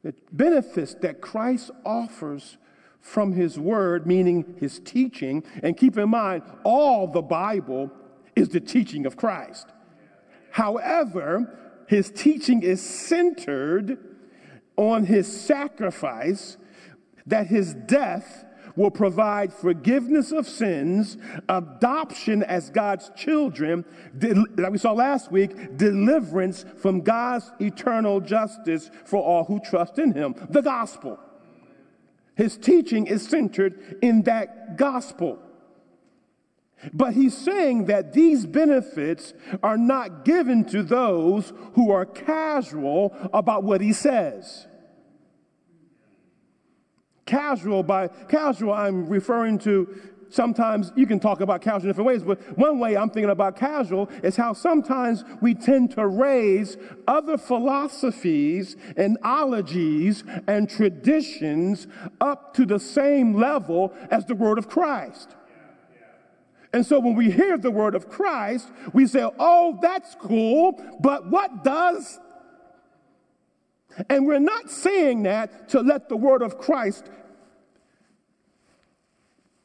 The 0.02 0.14
benefits 0.32 0.94
that 0.94 1.20
Christ 1.20 1.70
offers 1.84 2.56
from 3.00 3.32
his 3.32 3.56
word, 3.56 4.04
meaning 4.04 4.56
his 4.58 4.80
teaching, 4.80 5.44
and 5.62 5.76
keep 5.76 5.96
in 5.96 6.08
mind, 6.08 6.42
all 6.64 7.06
the 7.06 7.22
Bible 7.22 7.92
is 8.36 8.50
the 8.50 8.60
teaching 8.60 9.06
of 9.06 9.16
Christ. 9.16 9.66
However, 10.50 11.58
his 11.88 12.10
teaching 12.10 12.62
is 12.62 12.80
centered 12.80 13.98
on 14.76 15.04
his 15.04 15.40
sacrifice, 15.40 16.56
that 17.26 17.48
his 17.48 17.74
death 17.74 18.44
will 18.76 18.90
provide 18.90 19.52
forgiveness 19.52 20.32
of 20.32 20.48
sins, 20.48 21.18
adoption 21.48 22.42
as 22.44 22.70
God's 22.70 23.10
children, 23.16 23.84
like 24.56 24.72
we 24.72 24.78
saw 24.78 24.92
last 24.92 25.30
week, 25.30 25.76
deliverance 25.76 26.64
from 26.78 27.00
God's 27.00 27.50
eternal 27.60 28.20
justice 28.20 28.90
for 29.04 29.22
all 29.22 29.44
who 29.44 29.60
trust 29.60 29.98
in 29.98 30.12
him. 30.12 30.34
The 30.48 30.62
gospel. 30.62 31.18
His 32.36 32.56
teaching 32.56 33.06
is 33.06 33.26
centered 33.26 33.98
in 34.00 34.22
that 34.22 34.76
gospel. 34.76 35.38
But 36.92 37.14
he's 37.14 37.36
saying 37.36 37.86
that 37.86 38.12
these 38.12 38.46
benefits 38.46 39.34
are 39.62 39.76
not 39.76 40.24
given 40.24 40.64
to 40.66 40.82
those 40.82 41.52
who 41.74 41.90
are 41.90 42.06
casual 42.06 43.14
about 43.32 43.64
what 43.64 43.80
he 43.80 43.92
says. 43.92 44.66
Casual 47.26 47.82
by 47.82 48.08
casual, 48.08 48.72
I'm 48.72 49.08
referring 49.08 49.58
to 49.60 49.88
sometimes 50.30 50.92
you 50.96 51.06
can 51.06 51.20
talk 51.20 51.40
about 51.40 51.60
casual 51.60 51.82
in 51.82 51.88
different 51.88 52.06
ways, 52.06 52.22
but 52.22 52.40
one 52.56 52.78
way 52.78 52.96
I'm 52.96 53.10
thinking 53.10 53.30
about 53.30 53.56
casual 53.56 54.08
is 54.22 54.36
how 54.36 54.52
sometimes 54.52 55.24
we 55.40 55.54
tend 55.54 55.92
to 55.92 56.06
raise 56.06 56.76
other 57.06 57.36
philosophies 57.36 58.76
and 58.96 59.18
ologies 59.22 60.24
and 60.46 60.68
traditions 60.68 61.86
up 62.20 62.54
to 62.54 62.64
the 62.64 62.80
same 62.80 63.34
level 63.34 63.92
as 64.10 64.24
the 64.26 64.34
word 64.34 64.58
of 64.58 64.68
Christ. 64.68 65.36
And 66.72 66.86
so 66.86 67.00
when 67.00 67.16
we 67.16 67.30
hear 67.30 67.58
the 67.58 67.70
word 67.70 67.94
of 67.94 68.08
Christ, 68.08 68.68
we 68.92 69.06
say, 69.06 69.28
oh, 69.38 69.78
that's 69.82 70.14
cool, 70.14 70.80
but 71.00 71.28
what 71.28 71.64
does? 71.64 72.20
And 74.08 74.26
we're 74.26 74.38
not 74.38 74.70
saying 74.70 75.24
that 75.24 75.68
to 75.70 75.80
let 75.80 76.08
the 76.08 76.16
word 76.16 76.42
of 76.42 76.58
Christ 76.58 77.10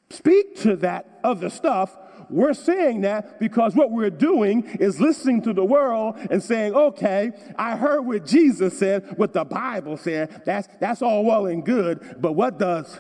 speak 0.09 0.55
to 0.61 0.75
that 0.77 1.19
other 1.23 1.49
stuff. 1.49 1.95
We're 2.29 2.55
saying 2.55 3.01
that 3.01 3.39
because 3.39 3.75
what 3.75 3.91
we're 3.91 4.09
doing 4.09 4.63
is 4.79 4.99
listening 4.99 5.43
to 5.43 5.53
the 5.53 5.63
world 5.63 6.17
and 6.31 6.41
saying, 6.41 6.73
okay, 6.73 7.31
I 7.55 7.75
heard 7.75 8.01
what 8.01 8.25
Jesus 8.25 8.79
said, 8.79 9.15
what 9.17 9.33
the 9.33 9.45
Bible 9.45 9.97
said. 9.97 10.41
That's, 10.43 10.67
that's 10.79 11.03
all 11.03 11.23
well 11.23 11.45
and 11.45 11.63
good, 11.63 12.17
but 12.19 12.31
what 12.31 12.57
does 12.57 12.99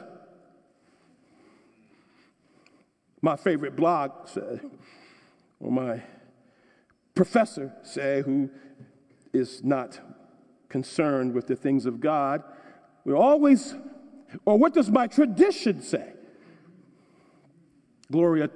my 3.25 3.35
favorite 3.35 3.75
blog 3.75 4.11
said, 4.25 4.61
or 5.59 5.71
my 5.71 5.99
professor 7.15 7.73
say, 7.81 8.21
who 8.21 8.51
is 9.33 9.63
not 9.63 9.99
concerned 10.69 11.33
with 11.33 11.47
the 11.47 11.55
things 11.55 11.87
of 11.87 11.99
God, 11.99 12.43
we're 13.03 13.17
always, 13.17 13.73
or 14.45 14.59
what 14.59 14.75
does 14.75 14.91
my 14.91 15.07
tradition 15.07 15.81
say? 15.81 16.13
Gloria, 18.11 18.51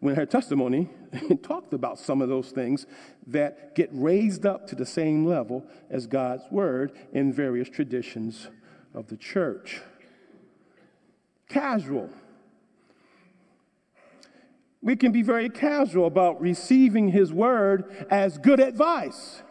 when 0.00 0.16
her 0.16 0.26
testimony, 0.26 0.90
talked 1.44 1.72
about 1.72 1.96
some 1.96 2.20
of 2.20 2.28
those 2.28 2.50
things 2.50 2.86
that 3.28 3.76
get 3.76 3.90
raised 3.92 4.44
up 4.44 4.66
to 4.66 4.74
the 4.74 4.86
same 4.86 5.24
level 5.24 5.64
as 5.88 6.08
God's 6.08 6.42
word 6.50 6.90
in 7.12 7.32
various 7.32 7.68
traditions 7.68 8.48
of 8.92 9.06
the 9.06 9.16
church. 9.16 9.80
Casual 11.48 12.10
we 14.82 14.96
can 14.96 15.12
be 15.12 15.22
very 15.22 15.48
casual 15.48 16.06
about 16.06 16.40
receiving 16.40 17.08
his 17.08 17.32
word 17.32 18.06
as 18.10 18.38
good 18.38 18.60
advice. 18.60 19.42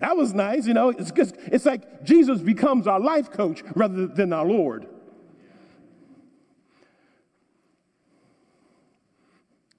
That 0.00 0.16
was 0.16 0.34
nice, 0.34 0.66
you 0.66 0.74
know. 0.74 0.90
It's, 0.90 1.12
it's 1.46 1.64
like 1.64 2.04
Jesus 2.04 2.40
becomes 2.40 2.86
our 2.86 3.00
life 3.00 3.30
coach 3.30 3.62
rather 3.74 4.06
than 4.06 4.32
our 4.32 4.44
Lord. 4.44 4.86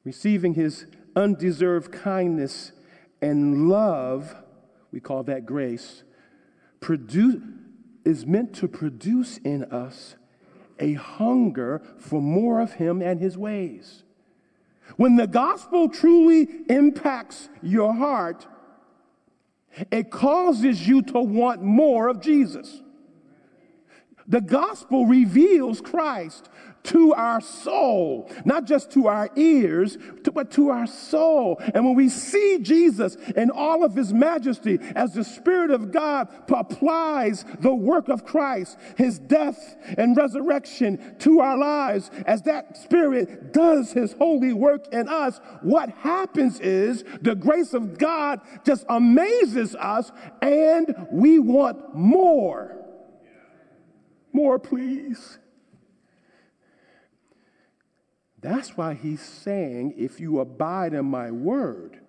Receiving 0.03 0.53
his 0.53 0.85
undeserved 1.15 1.91
kindness 1.91 2.71
and 3.21 3.67
love, 3.67 4.35
we 4.91 5.01
call 5.01 5.23
that 5.23 5.45
grace, 5.45 6.03
produce, 6.79 7.41
is 8.05 8.25
meant 8.25 8.55
to 8.55 8.69
produce 8.69 9.37
in 9.39 9.65
us 9.65 10.15
a 10.79 10.93
hunger 10.93 11.81
for 11.97 12.21
more 12.21 12.59
of 12.59 12.73
him 12.73 13.01
and 13.01 13.19
his 13.19 13.37
ways. 13.37 14.03
When 14.95 15.15
the 15.15 15.27
gospel 15.27 15.89
truly 15.89 16.47
impacts 16.69 17.49
your 17.61 17.93
heart, 17.93 18.47
it 19.91 20.09
causes 20.09 20.87
you 20.87 21.01
to 21.03 21.19
want 21.19 21.61
more 21.61 22.07
of 22.07 22.21
Jesus. 22.21 22.81
The 24.27 24.41
gospel 24.41 25.05
reveals 25.05 25.81
Christ 25.81 26.49
to 26.87 27.13
our 27.13 27.41
soul, 27.41 28.29
not 28.45 28.65
just 28.65 28.91
to 28.91 29.07
our 29.07 29.29
ears, 29.35 29.97
but 30.33 30.51
to 30.51 30.69
our 30.69 30.87
soul. 30.87 31.61
And 31.73 31.85
when 31.85 31.95
we 31.95 32.09
see 32.09 32.59
Jesus 32.61 33.15
in 33.35 33.49
all 33.51 33.83
of 33.83 33.93
his 33.93 34.13
majesty, 34.13 34.79
as 34.95 35.13
the 35.13 35.23
Spirit 35.23 35.71
of 35.71 35.91
God 35.91 36.29
applies 36.49 37.45
the 37.59 37.73
work 37.73 38.07
of 38.09 38.25
Christ, 38.25 38.77
his 38.97 39.19
death 39.19 39.75
and 39.97 40.15
resurrection 40.15 41.15
to 41.19 41.41
our 41.41 41.57
lives, 41.57 42.09
as 42.25 42.41
that 42.43 42.77
Spirit 42.77 43.53
does 43.53 43.91
his 43.91 44.13
holy 44.13 44.53
work 44.53 44.87
in 44.93 45.09
us, 45.09 45.39
what 45.61 45.89
happens 45.89 46.59
is 46.59 47.03
the 47.21 47.35
grace 47.35 47.73
of 47.73 47.97
God 47.97 48.39
just 48.65 48.85
amazes 48.89 49.75
us 49.75 50.11
and 50.41 51.07
we 51.11 51.39
want 51.39 51.95
more. 51.95 52.77
More, 54.31 54.59
please. 54.59 55.39
That's 58.39 58.77
why 58.77 58.93
he's 58.93 59.21
saying, 59.21 59.95
if 59.97 60.19
you 60.19 60.39
abide 60.39 60.93
in 60.93 61.05
my 61.05 61.31
word, 61.31 61.99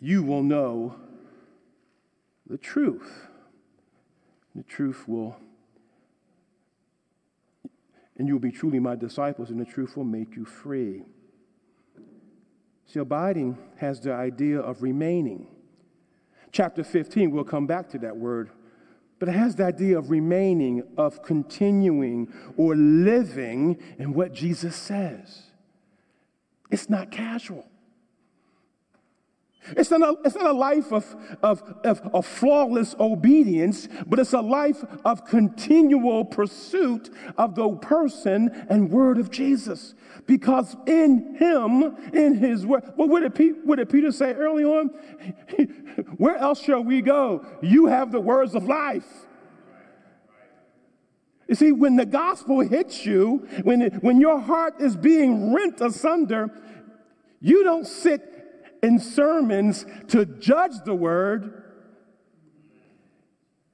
you 0.00 0.22
will 0.22 0.42
know 0.42 0.96
the 2.48 2.58
truth. 2.58 3.28
The 4.54 4.64
truth 4.64 5.06
will, 5.06 5.36
and 8.16 8.26
you'll 8.26 8.40
be 8.40 8.50
truly 8.50 8.80
my 8.80 8.96
disciples, 8.96 9.50
and 9.50 9.60
the 9.60 9.64
truth 9.64 9.96
will 9.96 10.04
make 10.04 10.34
you 10.34 10.44
free. 10.44 11.04
See, 12.86 12.98
abiding 12.98 13.58
has 13.76 14.00
the 14.00 14.12
idea 14.12 14.58
of 14.58 14.82
remaining. 14.82 15.46
Chapter 16.50 16.82
15, 16.82 17.30
we'll 17.30 17.44
come 17.44 17.68
back 17.68 17.88
to 17.90 17.98
that 17.98 18.16
word 18.16 18.50
but 19.18 19.28
it 19.28 19.34
has 19.34 19.56
the 19.56 19.64
idea 19.64 19.98
of 19.98 20.10
remaining, 20.10 20.82
of 20.96 21.22
continuing 21.22 22.32
or 22.56 22.76
living 22.76 23.78
in 23.98 24.14
what 24.14 24.32
Jesus 24.32 24.76
says. 24.76 25.42
It's 26.70 26.88
not 26.88 27.10
casual. 27.10 27.66
It's 29.76 29.90
not 29.90 30.02
a, 30.02 30.16
it's 30.24 30.34
not 30.34 30.46
a 30.46 30.52
life 30.52 30.92
of, 30.92 31.16
of, 31.42 31.62
of, 31.84 32.00
of, 32.12 32.26
flawless 32.26 32.94
obedience, 32.98 33.88
but 34.06 34.18
it's 34.18 34.32
a 34.32 34.40
life 34.40 34.84
of 35.04 35.24
continual 35.24 36.24
pursuit 36.24 37.10
of 37.36 37.54
the 37.54 37.70
person 37.76 38.66
and 38.68 38.90
word 38.90 39.18
of 39.18 39.30
Jesus. 39.30 39.94
Because 40.26 40.76
in 40.86 41.36
him, 41.36 41.96
in 42.12 42.34
his 42.34 42.66
word, 42.66 42.84
well, 42.96 43.08
what, 43.08 43.34
did 43.34 43.56
what 43.64 43.76
did 43.76 43.88
Peter 43.88 44.12
say 44.12 44.32
early 44.32 44.64
on? 44.64 44.88
Where 46.16 46.36
else 46.36 46.62
shall 46.62 46.82
we 46.82 47.02
go? 47.02 47.44
You 47.60 47.86
have 47.86 48.12
the 48.12 48.20
words 48.20 48.54
of 48.54 48.64
life. 48.64 49.06
You 51.48 51.54
see, 51.54 51.72
when 51.72 51.96
the 51.96 52.06
gospel 52.06 52.60
hits 52.60 53.06
you, 53.06 53.48
when, 53.62 53.80
it, 53.80 54.02
when 54.02 54.20
your 54.20 54.38
heart 54.38 54.80
is 54.80 54.96
being 54.96 55.54
rent 55.54 55.80
asunder, 55.80 56.50
you 57.40 57.64
don't 57.64 57.86
sit 57.86 58.37
in 58.82 58.98
sermons 58.98 59.86
to 60.08 60.24
judge 60.24 60.72
the 60.84 60.94
word. 60.94 61.64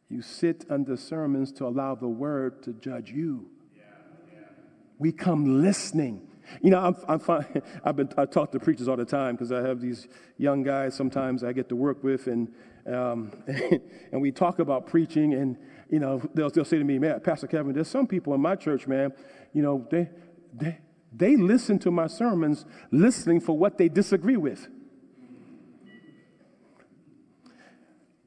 You 0.08 0.22
sit 0.22 0.64
under 0.70 0.96
sermons 0.96 1.52
to 1.52 1.66
allow 1.66 1.94
the 1.94 2.08
word 2.08 2.62
to 2.64 2.72
judge 2.72 3.10
you. 3.10 3.50
We 4.98 5.12
come 5.12 5.62
listening. 5.62 6.28
You 6.62 6.70
know, 6.70 6.78
I'm, 6.78 6.96
I'm 7.08 7.18
fine. 7.18 7.62
I've 7.84 7.96
been 7.96 8.10
I 8.16 8.26
talk 8.26 8.52
to 8.52 8.60
preachers 8.60 8.86
all 8.86 8.96
the 8.96 9.04
time 9.04 9.34
because 9.34 9.50
I 9.50 9.66
have 9.66 9.80
these 9.80 10.08
young 10.38 10.62
guys. 10.62 10.94
Sometimes 10.94 11.42
I 11.42 11.52
get 11.52 11.68
to 11.70 11.76
work 11.76 12.04
with, 12.04 12.26
and 12.26 12.52
um, 12.86 13.32
and 13.46 14.20
we 14.20 14.30
talk 14.30 14.58
about 14.58 14.86
preaching, 14.86 15.34
and 15.34 15.56
you 15.90 15.98
know, 15.98 16.22
they'll, 16.34 16.50
they'll 16.50 16.64
say 16.64 16.78
to 16.78 16.84
me, 16.84 16.98
"Man, 16.98 17.18
Pastor 17.20 17.46
Kevin, 17.46 17.72
there's 17.72 17.88
some 17.88 18.06
people 18.06 18.34
in 18.34 18.40
my 18.40 18.56
church, 18.56 18.86
man. 18.86 19.12
You 19.52 19.62
know, 19.62 19.86
they 19.90 20.10
they 20.52 20.78
they 21.12 21.36
listen 21.36 21.78
to 21.80 21.90
my 21.90 22.06
sermons, 22.06 22.66
listening 22.90 23.40
for 23.40 23.56
what 23.56 23.78
they 23.78 23.88
disagree 23.88 24.36
with." 24.36 24.68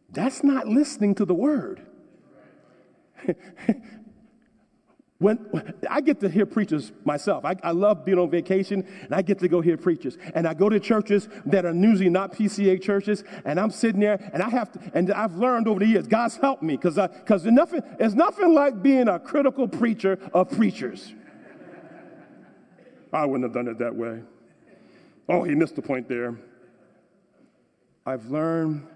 That's 0.10 0.44
not 0.44 0.68
listening 0.68 1.16
to 1.16 1.26
the 1.26 1.34
word. 1.34 1.82
when, 5.20 5.74
I 5.90 6.02
get 6.02 6.20
to 6.22 6.30
hear 6.30 6.46
preachers 6.46 6.92
myself, 7.04 7.44
I, 7.44 7.56
I, 7.64 7.72
love 7.72 8.06
being 8.06 8.20
on 8.20 8.30
vacation 8.30 8.88
and 9.02 9.14
I 9.14 9.22
get 9.22 9.40
to 9.40 9.48
go 9.48 9.62
hear 9.62 9.76
preachers. 9.76 10.18
And 10.36 10.48
I 10.48 10.54
go 10.54 10.70
to 10.70 10.80
churches 10.80 11.28
that 11.48 11.66
are 11.66 11.74
usually 11.74 12.10
not 12.10 12.34
PCA 12.34 12.82
churches, 12.82 13.24
and 13.44 13.60
I'm 13.60 13.72
sitting 13.72 14.00
there 14.00 14.30
and 14.34 14.44
I 14.44 14.50
have 14.50 14.72
to, 14.74 14.92
and 14.94 15.12
I've 15.12 15.36
learned 15.36 15.68
over 15.68 15.80
the 15.80 15.88
years, 15.88 16.08
God's 16.08 16.38
helped 16.38 16.64
me 16.64 16.78
because 16.78 16.96
because 16.96 17.46
nothing, 17.46 17.82
it's 18.00 18.14
nothing 18.14 18.54
like 18.54 18.82
being 18.82 19.08
a 19.08 19.20
critical 19.20 19.68
preacher 19.68 20.20
of 20.34 20.52
preachers. 20.52 21.14
I 23.12 23.26
wouldn't 23.26 23.44
have 23.44 23.54
done 23.54 23.68
it 23.68 23.80
that 23.80 23.96
way. 23.96 24.22
Oh, 25.30 25.44
he 25.44 25.56
missed 25.56 25.76
the 25.76 25.82
point 25.82 26.08
there. 26.08 26.38
I've 28.06 28.28
learned 28.28 28.88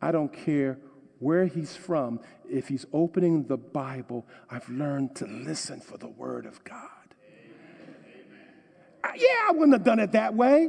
I 0.00 0.12
don't 0.12 0.32
care 0.32 0.78
where 1.18 1.46
he's 1.46 1.74
from, 1.74 2.20
if 2.48 2.68
he's 2.68 2.84
opening 2.92 3.44
the 3.44 3.56
Bible, 3.56 4.26
I've 4.50 4.68
learned 4.68 5.16
to 5.16 5.26
listen 5.26 5.80
for 5.80 5.96
the 5.96 6.08
Word 6.08 6.46
of 6.46 6.62
God. 6.64 6.90
I, 9.02 9.14
yeah, 9.16 9.48
I 9.48 9.52
wouldn't 9.52 9.72
have 9.72 9.84
done 9.84 9.98
it 9.98 10.12
that 10.12 10.34
way, 10.34 10.68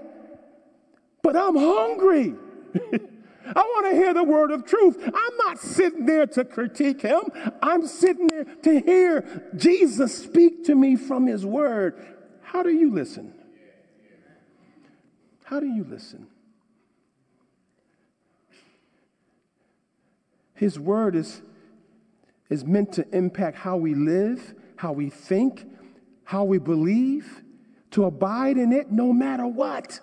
but 1.21 1.35
I'm 1.35 1.55
hungry. 1.55 2.35
I 3.55 3.61
want 3.61 3.87
to 3.87 3.95
hear 3.95 4.13
the 4.13 4.23
word 4.23 4.51
of 4.51 4.65
truth. 4.65 5.01
I'm 5.01 5.37
not 5.37 5.57
sitting 5.57 6.05
there 6.05 6.27
to 6.27 6.43
critique 6.43 7.01
him. 7.01 7.21
I'm 7.61 7.87
sitting 7.87 8.27
there 8.27 8.43
to 8.43 8.79
hear 8.81 9.49
Jesus 9.55 10.17
speak 10.17 10.65
to 10.65 10.75
me 10.75 10.97
from 10.97 11.27
his 11.27 11.45
word. 11.45 12.17
How 12.41 12.61
do 12.61 12.69
you 12.69 12.91
listen? 12.91 13.33
How 15.45 15.61
do 15.61 15.67
you 15.67 15.85
listen? 15.85 16.27
His 20.57 20.79
word 20.79 21.15
is, 21.15 21.41
is 22.49 22.65
meant 22.65 22.91
to 22.93 23.07
impact 23.15 23.57
how 23.57 23.77
we 23.77 23.93
live, 23.93 24.55
how 24.75 24.91
we 24.91 25.09
think, 25.09 25.65
how 26.23 26.43
we 26.43 26.57
believe, 26.57 27.43
to 27.91 28.05
abide 28.05 28.57
in 28.57 28.73
it 28.73 28.91
no 28.91 29.13
matter 29.13 29.47
what. 29.47 29.99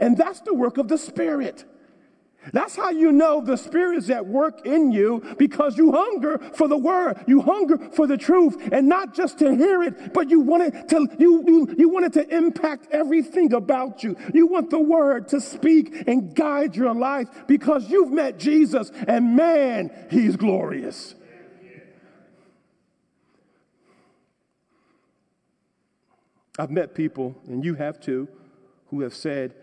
And 0.00 0.16
that's 0.16 0.40
the 0.40 0.54
work 0.54 0.78
of 0.78 0.88
the 0.88 0.98
Spirit. 0.98 1.64
That's 2.52 2.76
how 2.76 2.90
you 2.90 3.12
know 3.12 3.40
the 3.40 3.56
Spirit 3.56 3.98
is 3.98 4.10
at 4.10 4.26
work 4.26 4.66
in 4.66 4.92
you 4.92 5.22
because 5.38 5.76
you 5.76 5.92
hunger 5.92 6.38
for 6.54 6.68
the 6.68 6.76
Word. 6.76 7.22
You 7.26 7.40
hunger 7.42 7.78
for 7.92 8.06
the 8.06 8.16
truth 8.16 8.56
and 8.72 8.88
not 8.88 9.14
just 9.14 9.38
to 9.40 9.54
hear 9.54 9.82
it, 9.82 10.12
but 10.12 10.30
you 10.30 10.40
want 10.40 10.62
it 10.62 10.88
to, 10.90 11.08
you, 11.18 11.44
you, 11.46 11.74
you 11.76 11.88
want 11.88 12.06
it 12.06 12.12
to 12.14 12.36
impact 12.36 12.88
everything 12.90 13.52
about 13.52 14.02
you. 14.02 14.16
You 14.32 14.46
want 14.46 14.70
the 14.70 14.78
Word 14.78 15.28
to 15.28 15.40
speak 15.40 16.04
and 16.06 16.34
guide 16.34 16.76
your 16.76 16.94
life 16.94 17.28
because 17.46 17.90
you've 17.90 18.12
met 18.12 18.38
Jesus 18.38 18.90
and 19.06 19.36
man, 19.36 19.90
He's 20.10 20.36
glorious. 20.36 21.14
I've 26.60 26.70
met 26.70 26.92
people, 26.92 27.36
and 27.46 27.64
you 27.64 27.74
have 27.74 28.00
too, 28.00 28.26
who 28.88 29.02
have 29.02 29.14
said, 29.14 29.54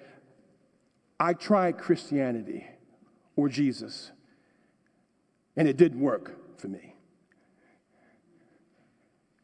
I 1.19 1.33
tried 1.33 1.77
Christianity 1.77 2.65
or 3.35 3.49
Jesus, 3.49 4.11
and 5.55 5.67
it 5.67 5.77
didn't 5.77 5.99
work 5.99 6.35
for 6.57 6.67
me. 6.67 6.95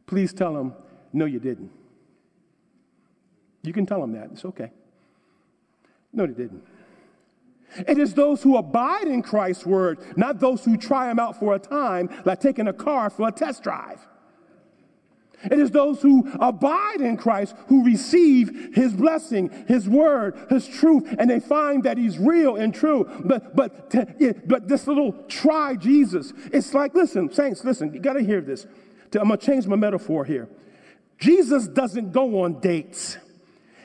Please 0.05 0.33
tell 0.33 0.53
them, 0.53 0.73
no, 1.13 1.25
you 1.25 1.39
didn't. 1.39 1.71
You 3.63 3.73
can 3.73 3.85
tell 3.85 4.01
them 4.01 4.13
that. 4.13 4.29
It's 4.31 4.45
okay. 4.45 4.71
No, 6.11 6.25
they 6.25 6.33
didn't. 6.33 6.63
It 7.87 7.97
is 7.97 8.13
those 8.13 8.43
who 8.43 8.57
abide 8.57 9.07
in 9.07 9.21
Christ's 9.21 9.65
word, 9.65 9.99
not 10.17 10.39
those 10.39 10.65
who 10.65 10.75
try 10.75 11.07
them 11.07 11.19
out 11.19 11.39
for 11.39 11.55
a 11.55 11.59
time, 11.59 12.09
like 12.25 12.41
taking 12.41 12.67
a 12.67 12.73
car 12.73 13.09
for 13.09 13.29
a 13.29 13.31
test 13.31 13.63
drive. 13.63 14.05
It 15.43 15.59
is 15.59 15.71
those 15.71 16.01
who 16.01 16.31
abide 16.39 17.01
in 17.01 17.17
Christ 17.17 17.55
who 17.67 17.83
receive 17.83 18.73
his 18.73 18.93
blessing, 18.93 19.49
his 19.67 19.89
word, 19.89 20.37
his 20.49 20.67
truth, 20.67 21.15
and 21.17 21.29
they 21.29 21.39
find 21.39 21.83
that 21.83 21.97
he's 21.97 22.19
real 22.19 22.55
and 22.55 22.73
true. 22.73 23.09
But 23.25 23.55
but 23.55 23.89
to, 23.91 24.35
but 24.45 24.67
this 24.67 24.87
little 24.87 25.13
try 25.27 25.75
Jesus, 25.75 26.33
it's 26.51 26.73
like 26.73 26.93
listen, 26.93 27.31
saints, 27.31 27.63
listen, 27.63 27.93
you 27.93 27.99
got 27.99 28.13
to 28.13 28.23
hear 28.23 28.41
this. 28.41 28.67
I'm 29.13 29.27
gonna 29.27 29.37
change 29.37 29.67
my 29.67 29.75
metaphor 29.75 30.25
here. 30.25 30.47
Jesus 31.17 31.67
doesn't 31.67 32.11
go 32.11 32.43
on 32.43 32.59
dates. 32.59 33.17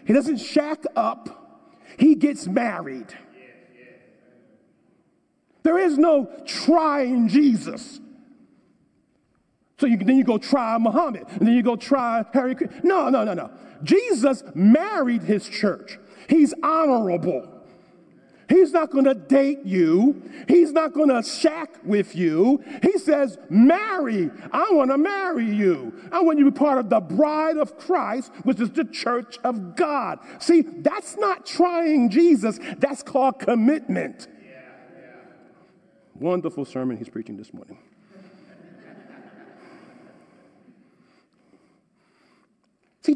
He 0.07 0.12
doesn't 0.12 0.38
shack 0.38 0.85
up. 0.95 1.69
He 1.99 2.14
gets 2.14 2.47
married. 2.47 3.14
There 5.62 5.79
is 5.79 5.99
no 5.99 6.31
trying 6.47 7.29
Jesus. 7.29 8.01
So 9.78 9.86
you, 9.86 9.98
then 9.98 10.16
you 10.16 10.24
go 10.24 10.38
try 10.38 10.78
Muhammad, 10.78 11.24
and 11.28 11.46
then 11.46 11.54
you 11.54 11.62
go 11.62 11.76
try 11.76 12.24
Harry. 12.32 12.56
No, 12.82 13.10
no, 13.10 13.24
no, 13.24 13.34
no. 13.34 13.50
Jesus 13.82 14.42
married 14.54 15.22
his 15.22 15.48
church. 15.48 15.98
He's 16.28 16.54
honorable. 16.62 17.52
He's 18.48 18.72
not 18.72 18.90
going 18.90 19.04
to 19.06 19.14
date 19.14 19.64
you. 19.64 20.22
He's 20.48 20.72
not 20.72 20.92
going 20.92 21.08
to 21.08 21.22
shack 21.22 21.74
with 21.84 22.14
you. 22.14 22.62
He 22.82 22.96
says, 22.96 23.38
Marry. 23.50 24.30
I 24.52 24.70
want 24.70 24.92
to 24.92 24.98
marry 24.98 25.52
you. 25.52 25.92
I 26.12 26.22
want 26.22 26.38
you 26.38 26.44
to 26.44 26.50
be 26.52 26.56
part 26.56 26.78
of 26.78 26.88
the 26.88 27.00
bride 27.00 27.56
of 27.56 27.76
Christ, 27.76 28.32
which 28.44 28.60
is 28.60 28.70
the 28.70 28.84
church 28.84 29.38
of 29.42 29.74
God. 29.74 30.20
See, 30.38 30.62
that's 30.62 31.16
not 31.16 31.44
trying 31.44 32.08
Jesus, 32.08 32.60
that's 32.78 33.02
called 33.02 33.40
commitment. 33.40 34.28
Yeah, 34.42 34.60
yeah. 34.96 35.16
Wonderful 36.14 36.64
sermon 36.64 36.96
he's 36.96 37.08
preaching 37.08 37.36
this 37.36 37.52
morning. 37.52 37.78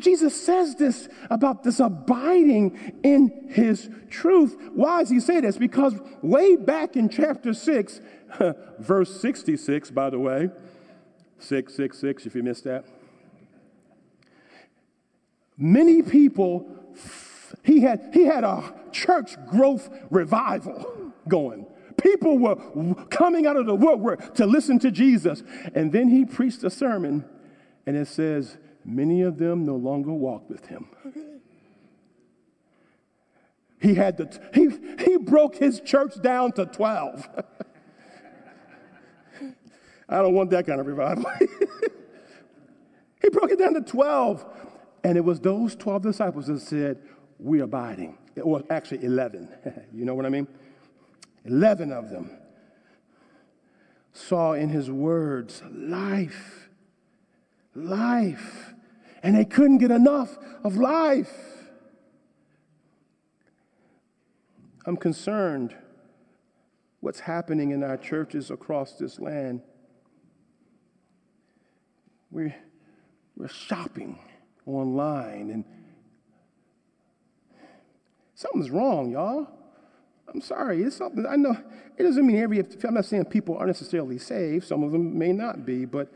Jesus 0.01 0.41
says 0.41 0.75
this 0.75 1.09
about 1.31 1.63
this 1.63 1.81
abiding 1.81 3.01
in 3.03 3.49
his 3.49 3.89
truth. 4.11 4.57
Why 4.75 5.01
does 5.01 5.11
he 5.11 5.21
say 5.21 5.41
this? 5.41 5.57
Because 5.57 5.95
way 6.23 6.57
back 6.57 6.97
in 6.97 7.09
chapter 7.09 7.55
6, 7.55 8.01
verse 8.79 9.21
66, 9.21 9.91
by 9.91 10.11
the 10.11 10.19
way, 10.19 10.51
666, 11.39 12.27
if 12.27 12.35
you 12.35 12.43
missed 12.43 12.65
that, 12.65 12.85
many 15.57 16.03
people, 16.03 16.67
he 17.63 17.81
had, 17.81 18.11
he 18.13 18.25
had 18.25 18.45
a 18.45 18.75
church 18.93 19.37
growth 19.47 19.89
revival 20.11 21.13
going. 21.29 21.67
People 22.03 22.39
were 22.39 22.57
coming 23.11 23.47
out 23.47 23.57
of 23.57 23.67
the 23.67 23.75
woodwork 23.75 24.35
to 24.37 24.47
listen 24.47 24.79
to 24.81 24.91
Jesus. 24.91 25.43
And 25.75 25.93
then 25.93 26.09
he 26.09 26.25
preached 26.25 26.65
a 26.65 26.71
sermon, 26.71 27.25
and 27.87 27.97
it 27.97 28.09
says, 28.09 28.57
Many 28.85 29.23
of 29.23 29.39
them 29.39 29.65
no 29.67 29.77
longer 29.77 30.13
walk 30.13 30.49
with 30.49 30.67
him. 30.67 30.87
He 33.81 33.95
had 33.95 34.19
to, 34.19 34.29
he, 34.53 34.69
he 35.03 35.17
broke 35.17 35.57
his 35.57 35.81
church 35.81 36.21
down 36.21 36.53
to 36.53 36.67
12. 36.67 37.29
I 40.09 40.17
don't 40.17 40.35
want 40.35 40.51
that 40.51 40.67
kind 40.67 40.81
of 40.81 40.87
revival. 40.87 41.25
he 43.23 43.31
broke 43.31 43.51
it 43.53 43.59
down 43.59 43.75
to 43.75 43.81
12. 43.81 44.45
And 45.03 45.17
it 45.17 45.25
was 45.25 45.41
those 45.41 45.75
12 45.77 46.03
disciples 46.03 46.49
that 46.49 46.61
said, 46.61 46.99
We're 47.39 47.65
abiding. 47.65 48.19
Well, 48.37 48.63
actually, 48.69 49.05
11. 49.05 49.49
you 49.95 50.05
know 50.05 50.15
what 50.15 50.27
I 50.27 50.29
mean? 50.29 50.47
11 51.47 51.91
of 51.91 52.11
them 52.11 52.31
saw 54.13 54.53
in 54.53 54.69
his 54.69 54.91
words 54.91 55.63
life. 55.71 56.69
Life 57.81 58.75
and 59.23 59.37
they 59.37 59.45
couldn't 59.45 59.79
get 59.79 59.91
enough 59.91 60.39
of 60.65 60.77
life. 60.77 61.33
I'm 64.87 64.97
concerned 64.97 65.75
what's 67.01 67.21
happening 67.21 67.71
in 67.71 67.83
our 67.83 67.97
churches 67.97 68.51
across 68.51 68.95
this 68.95 69.19
land. 69.19 69.63
We're, 72.31 72.55
we're 73.37 73.49
shopping 73.49 74.19
online 74.67 75.51
and 75.51 75.65
something's 78.35 78.71
wrong, 78.71 79.11
y'all. 79.11 79.49
I'm 80.33 80.41
sorry. 80.41 80.83
It's 80.83 80.97
something 80.97 81.27
I 81.27 81.37
know. 81.37 81.57
It 81.97 82.05
doesn't 82.05 82.25
mean 82.25 82.39
every. 82.39 82.61
I'm 82.61 82.95
not 82.95 83.05
saying 83.05 83.25
people 83.27 83.57
are 83.59 83.67
necessarily 83.67 84.17
saved. 84.19 84.65
Some 84.65 84.85
of 84.85 84.93
them 84.93 85.19
may 85.19 85.33
not 85.33 85.67
be, 85.67 85.85
but 85.85 86.13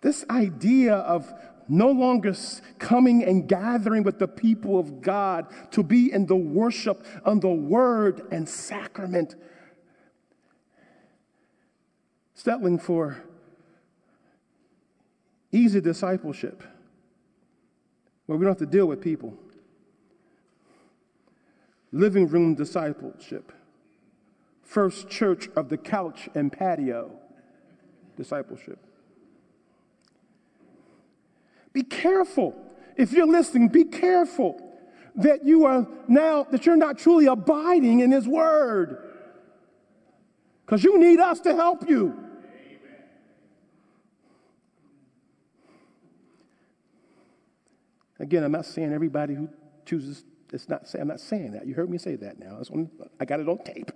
this 0.00 0.24
idea 0.30 0.94
of 0.94 1.32
no 1.68 1.90
longer 1.90 2.34
coming 2.78 3.22
and 3.22 3.48
gathering 3.48 4.02
with 4.02 4.18
the 4.18 4.26
people 4.26 4.78
of 4.78 5.00
God 5.00 5.46
to 5.70 5.84
be 5.84 6.12
in 6.12 6.26
the 6.26 6.36
worship 6.36 7.06
on 7.24 7.38
the 7.38 7.50
word 7.50 8.22
and 8.32 8.48
sacrament, 8.48 9.36
settling 12.34 12.78
for 12.78 13.22
easy 15.52 15.80
discipleship 15.80 16.62
where 18.26 18.36
we 18.36 18.44
don't 18.44 18.58
have 18.58 18.68
to 18.68 18.76
deal 18.76 18.86
with 18.86 19.00
people, 19.00 19.36
living 21.92 22.26
room 22.26 22.54
discipleship, 22.54 23.52
first 24.62 25.08
church 25.08 25.48
of 25.54 25.68
the 25.68 25.76
couch 25.76 26.28
and 26.34 26.52
patio 26.52 27.12
discipleship. 28.16 28.89
Be 31.72 31.82
careful. 31.82 32.54
If 32.96 33.12
you're 33.12 33.26
listening, 33.26 33.68
be 33.68 33.84
careful 33.84 34.60
that 35.16 35.44
you 35.44 35.64
are 35.66 35.86
now, 36.08 36.44
that 36.50 36.66
you're 36.66 36.76
not 36.76 36.98
truly 36.98 37.26
abiding 37.26 38.00
in 38.00 38.10
His 38.10 38.26
Word. 38.26 39.06
Because 40.64 40.84
you 40.84 40.98
need 40.98 41.18
us 41.18 41.40
to 41.40 41.54
help 41.54 41.88
you. 41.88 42.16
Again, 48.18 48.44
I'm 48.44 48.52
not 48.52 48.66
saying 48.66 48.92
everybody 48.92 49.34
who 49.34 49.48
chooses, 49.86 50.24
it's 50.52 50.68
not, 50.68 50.82
I'm 50.94 51.08
not 51.08 51.20
saying 51.20 51.52
that. 51.52 51.66
You 51.66 51.74
heard 51.74 51.88
me 51.88 51.96
say 51.96 52.16
that 52.16 52.38
now. 52.38 52.60
I 53.18 53.24
got 53.24 53.40
it 53.40 53.48
on 53.48 53.58
tape. 53.64 53.90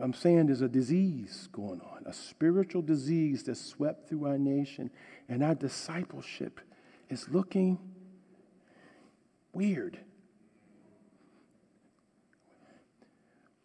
I'm 0.00 0.12
saying 0.12 0.46
there's 0.46 0.60
a 0.60 0.68
disease 0.68 1.48
going 1.52 1.80
on, 1.80 2.04
a 2.06 2.12
spiritual 2.12 2.82
disease 2.82 3.44
that's 3.44 3.60
swept 3.60 4.08
through 4.08 4.26
our 4.26 4.38
nation, 4.38 4.90
and 5.28 5.42
our 5.42 5.54
discipleship 5.54 6.60
is 7.08 7.28
looking 7.28 7.78
weird. 9.52 9.98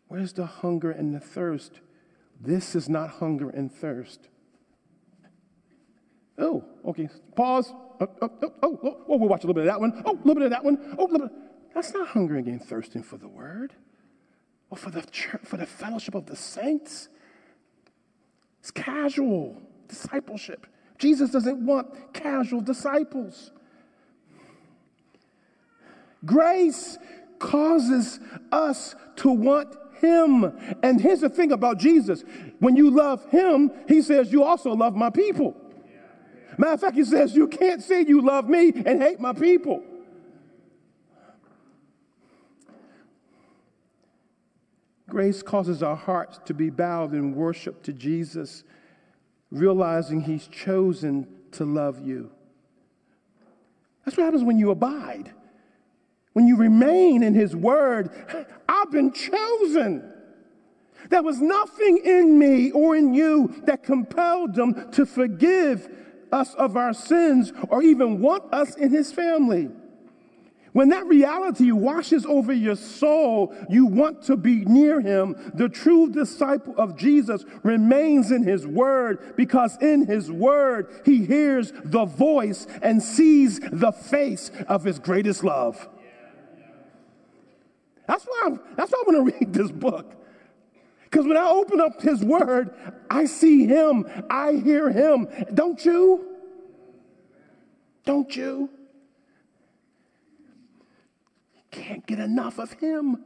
Where's 0.08 0.34
the 0.34 0.46
hunger 0.46 0.92
and 0.92 1.16
the 1.16 1.20
thirst? 1.20 1.80
This 2.40 2.76
is 2.76 2.88
not 2.88 3.10
hunger 3.10 3.50
and 3.50 3.72
thirst. 3.72 4.30
Oh, 6.38 6.64
okay. 6.86 7.10
Pause. 7.36 7.74
Oh, 8.02 8.08
oh, 8.22 8.32
oh, 8.42 8.54
oh, 8.64 8.80
oh, 8.84 9.18
we'll 9.18 9.30
watch 9.30 9.44
a 9.44 9.48
little 9.48 9.56
bit 9.56 9.68
of 9.68 9.74
that 9.74 9.80
one. 9.80 10.02
Oh, 10.06 10.14
a 10.14 10.18
little 10.18 10.36
bit 10.36 10.44
of 10.44 10.52
that 10.52 10.64
one. 10.64 10.96
Oh, 10.98 11.06
little 11.06 11.28
bit. 11.28 11.38
That's 11.74 11.94
not 11.94 12.08
hungering 12.08 12.48
and 12.48 12.64
thirsting 12.64 13.04
for 13.04 13.18
the 13.18 13.28
word 13.28 13.74
or 14.70 14.78
for 14.78 14.92
the 14.92 15.02
church, 15.02 15.42
for 15.44 15.58
the 15.58 15.66
fellowship 15.66 16.16
of 16.16 16.26
the 16.26 16.36
saints. 16.36 17.10
It's 18.60 18.72
casual 18.72 19.62
discipleship. 19.88 20.68
Jesus 20.98 21.32
doesn't 21.32 21.66
want 21.66 22.14
casual 22.14 22.62
disciples. 22.62 23.52
Grace 26.26 26.98
causes 27.40 28.20
us 28.52 28.96
to 29.18 29.30
want 29.30 29.76
him. 30.02 30.78
And 30.84 31.00
here's 31.00 31.22
the 31.22 31.30
thing 31.30 31.52
about 31.52 31.78
Jesus 31.78 32.24
when 32.60 32.76
you 32.76 32.90
love 32.90 33.26
him, 33.30 33.72
he 33.88 34.02
says, 34.02 34.32
You 34.32 34.44
also 34.44 34.72
love 34.72 34.96
my 34.96 35.10
people. 35.10 35.56
Matter 36.58 36.74
of 36.74 36.82
fact, 36.82 36.96
he 36.96 37.06
says, 37.06 37.36
You 37.36 37.48
can't 37.48 37.82
say 37.82 38.04
you 38.04 38.22
love 38.22 38.50
me 38.50 38.74
and 38.86 39.02
hate 39.02 39.20
my 39.20 39.34
people. 39.34 39.84
Grace 45.10 45.42
causes 45.42 45.84
our 45.84 45.96
hearts 45.96 46.40
to 46.46 46.54
be 46.54 46.70
bowed 46.70 47.14
in 47.14 47.36
worship 47.36 47.84
to 47.84 47.94
Jesus, 47.94 48.64
realizing 49.52 50.22
He's 50.22 50.48
chosen 50.48 51.28
to 51.52 51.66
love 51.66 52.06
you. 52.06 52.32
That's 54.06 54.18
what 54.18 54.24
happens 54.24 54.44
when 54.44 54.58
you 54.58 54.72
abide. 54.72 55.34
When 56.34 56.48
you 56.48 56.56
remain 56.56 57.24
in 57.24 57.34
His 57.34 57.56
Word, 57.56 58.12
I've 58.68 58.92
been 58.92 59.12
chosen. 59.12 60.14
There 61.10 61.24
was 61.24 61.42
nothing 61.42 62.02
in 62.04 62.38
me 62.38 62.72
or 62.72 62.96
in 62.96 63.14
you 63.14 63.62
that 63.66 63.84
compelled 63.84 64.58
Him 64.58 64.92
to 64.92 65.06
forgive 65.06 65.90
us 66.32 66.54
of 66.56 66.78
our 66.78 66.94
sins 66.94 67.52
or 67.70 67.82
even 67.82 68.22
want 68.22 68.54
us 68.54 68.76
in 68.76 68.92
His 68.92 69.12
family. 69.12 69.70
When 70.72 70.90
that 70.90 71.06
reality 71.08 71.72
washes 71.72 72.26
over 72.26 72.54
your 72.54 72.76
soul, 72.76 73.56
you 73.70 73.86
want 73.86 74.22
to 74.24 74.38
be 74.38 74.66
near 74.66 75.02
him. 75.02 75.36
The 75.56 75.70
true 75.70 76.10
disciple 76.12 76.76
of 76.78 76.96
Jesus 76.96 77.44
remains 77.64 78.32
in 78.32 78.44
his 78.44 78.68
word 78.68 79.36
because 79.36 79.78
in 79.82 80.06
his 80.06 80.32
word 80.32 81.02
he 81.06 81.26
hears 81.26 81.72
the 81.84 82.06
voice 82.06 82.68
and 82.82 83.02
sees 83.02 83.60
the 83.60 83.92
face 83.92 84.52
of 84.68 84.84
his 84.84 85.00
greatest 85.00 85.44
love. 85.44 85.88
That's 88.08 88.26
why, 88.26 88.44
I'm, 88.46 88.60
that's 88.76 88.92
why 88.92 89.04
I 89.06 89.12
want 89.12 89.32
to 89.32 89.38
read 89.40 89.54
this 89.54 89.72
book. 89.72 90.16
Because 91.04 91.26
when 91.26 91.38
I 91.38 91.50
open 91.50 91.82
up 91.82 92.02
his 92.02 92.24
word, 92.24 92.76
I 93.10 93.26
see 93.26 93.66
him, 93.66 94.06
I 94.30 94.54
hear 94.54 94.92
him. 94.92 95.28
Don't 95.54 95.84
you? 95.84 96.38
Don't 98.06 98.36
you? 98.36 98.70
Can't 101.72 102.06
get 102.06 102.20
enough 102.20 102.60
of 102.60 102.74
him. 102.74 103.24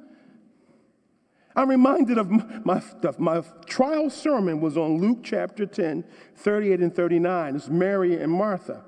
I'm 1.56 1.70
reminded 1.70 2.18
of 2.18 2.30
my, 2.66 2.82
my 3.20 3.44
trial 3.66 4.10
sermon 4.10 4.60
was 4.60 4.76
on 4.76 4.98
Luke 4.98 5.20
chapter 5.24 5.66
10, 5.66 6.04
38 6.36 6.80
and 6.80 6.96
39. 6.96 7.56
It's 7.56 7.70
Mary 7.70 8.22
and 8.22 8.32
Martha. 8.32 8.84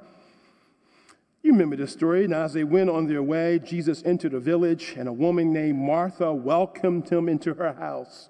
You 1.43 1.51
remember 1.51 1.75
the 1.75 1.87
story. 1.87 2.27
Now, 2.27 2.41
as 2.45 2.53
they 2.53 2.63
went 2.63 2.89
on 2.89 3.05
their 3.05 3.21
way, 3.21 3.59
Jesus 3.59 4.01
entered 4.03 4.33
a 4.33 4.39
village, 4.39 4.95
and 4.97 5.07
a 5.07 5.13
woman 5.13 5.53
named 5.53 5.77
Martha 5.77 6.33
welcomed 6.33 7.07
him 7.09 7.29
into 7.29 7.53
her 7.53 7.73
house. 7.73 8.29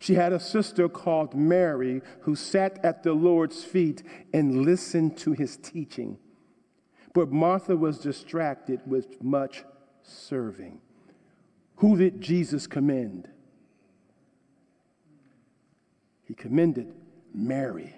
She 0.00 0.14
had 0.14 0.32
a 0.32 0.40
sister 0.40 0.88
called 0.88 1.34
Mary 1.34 2.02
who 2.22 2.34
sat 2.34 2.84
at 2.84 3.04
the 3.04 3.12
Lord's 3.12 3.62
feet 3.62 4.02
and 4.34 4.64
listened 4.64 5.16
to 5.18 5.32
his 5.32 5.58
teaching. 5.58 6.18
But 7.12 7.30
Martha 7.30 7.76
was 7.76 7.98
distracted 7.98 8.80
with 8.84 9.22
much 9.22 9.62
serving. 10.02 10.80
Who 11.76 11.96
did 11.96 12.20
Jesus 12.20 12.66
commend? 12.66 13.28
He 16.24 16.34
commended 16.34 16.92
Mary. 17.34 17.94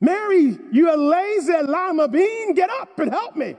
Mary, 0.00 0.58
you 0.72 0.96
lazy 0.96 1.52
lima 1.52 2.08
bean, 2.08 2.54
get 2.54 2.70
up 2.70 2.98
and 2.98 3.10
help 3.10 3.36
me. 3.36 3.56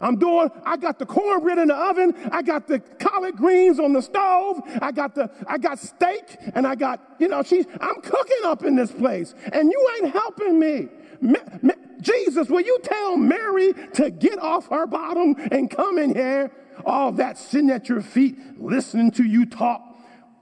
I'm 0.00 0.16
doing, 0.16 0.50
I 0.64 0.76
got 0.76 0.98
the 0.98 1.06
cornbread 1.06 1.58
in 1.58 1.68
the 1.68 1.74
oven, 1.74 2.14
I 2.30 2.42
got 2.42 2.66
the 2.66 2.80
collard 2.80 3.36
greens 3.36 3.78
on 3.78 3.92
the 3.92 4.02
stove, 4.02 4.60
I 4.82 4.92
got 4.92 5.14
the, 5.14 5.30
I 5.46 5.58
got 5.58 5.78
steak, 5.78 6.36
and 6.54 6.66
I 6.66 6.74
got, 6.74 7.00
you 7.18 7.28
know, 7.28 7.42
she's, 7.42 7.66
I'm 7.80 8.00
cooking 8.02 8.44
up 8.44 8.64
in 8.64 8.76
this 8.76 8.92
place, 8.92 9.34
and 9.52 9.70
you 9.70 9.90
ain't 9.96 10.12
helping 10.12 10.58
me. 10.58 10.88
Ma, 11.20 11.38
ma, 11.62 11.72
Jesus, 12.00 12.48
will 12.48 12.60
you 12.62 12.78
tell 12.82 13.16
Mary 13.16 13.72
to 13.94 14.10
get 14.10 14.38
off 14.38 14.68
her 14.68 14.86
bottom 14.86 15.34
and 15.50 15.70
come 15.70 15.98
in 15.98 16.14
here? 16.14 16.52
All 16.84 17.12
that 17.12 17.38
sitting 17.38 17.70
at 17.70 17.88
your 17.88 18.02
feet, 18.02 18.36
listening 18.58 19.10
to 19.12 19.24
you 19.24 19.46
talk. 19.46 19.82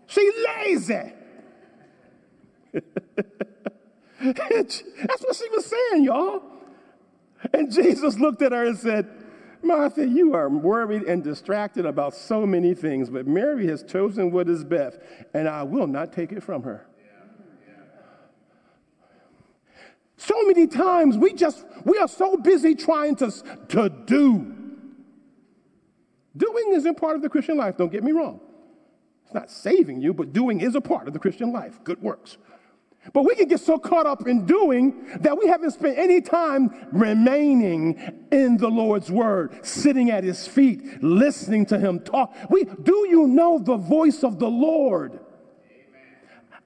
She 0.06 0.30
lazy. 0.46 1.12
That's 4.20 4.82
what 5.22 5.36
she 5.36 5.48
was 5.50 5.66
saying, 5.66 6.04
y'all. 6.04 6.42
And 7.52 7.70
Jesus 7.70 8.18
looked 8.18 8.42
at 8.42 8.52
her 8.52 8.66
and 8.66 8.78
said, 8.78 9.08
Martha, 9.62 10.06
you 10.06 10.34
are 10.34 10.48
worried 10.48 11.02
and 11.02 11.22
distracted 11.22 11.86
about 11.86 12.14
so 12.14 12.46
many 12.46 12.74
things, 12.74 13.08
but 13.08 13.26
Mary 13.26 13.66
has 13.68 13.82
chosen 13.82 14.30
what 14.30 14.48
is 14.48 14.62
best, 14.64 14.98
and 15.32 15.48
I 15.48 15.62
will 15.62 15.86
not 15.86 16.12
take 16.12 16.32
it 16.32 16.42
from 16.42 16.62
her. 16.64 16.86
So 20.16 20.34
many 20.44 20.66
times 20.66 21.16
we 21.16 21.32
just, 21.32 21.64
we 21.84 21.98
are 21.98 22.08
so 22.08 22.36
busy 22.36 22.74
trying 22.74 23.16
to, 23.16 23.32
to 23.68 23.88
do. 23.88 24.54
Doing 26.36 26.72
isn't 26.72 26.96
part 26.96 27.16
of 27.16 27.22
the 27.22 27.28
Christian 27.28 27.56
life, 27.56 27.76
don't 27.76 27.92
get 27.92 28.02
me 28.04 28.12
wrong. 28.12 28.40
It's 29.24 29.34
not 29.34 29.50
saving 29.50 30.00
you, 30.00 30.12
but 30.14 30.32
doing 30.32 30.60
is 30.60 30.74
a 30.74 30.80
part 30.80 31.06
of 31.06 31.14
the 31.14 31.20
Christian 31.20 31.52
life, 31.52 31.78
good 31.84 32.00
works. 32.02 32.36
But 33.12 33.24
we 33.24 33.34
can 33.34 33.48
get 33.48 33.60
so 33.60 33.78
caught 33.78 34.06
up 34.06 34.26
in 34.26 34.46
doing 34.46 35.06
that 35.20 35.38
we 35.38 35.46
haven't 35.46 35.72
spent 35.72 35.98
any 35.98 36.22
time 36.22 36.88
remaining 36.90 38.26
in 38.32 38.56
the 38.56 38.68
Lord's 38.68 39.10
word, 39.10 39.64
sitting 39.64 40.10
at 40.10 40.24
his 40.24 40.48
feet, 40.48 41.02
listening 41.02 41.66
to 41.66 41.78
him 41.78 42.00
talk. 42.00 42.34
We, 42.48 42.64
do 42.64 43.06
you 43.08 43.26
know 43.26 43.58
the 43.58 43.76
voice 43.76 44.24
of 44.24 44.38
the 44.38 44.48
Lord? 44.48 45.20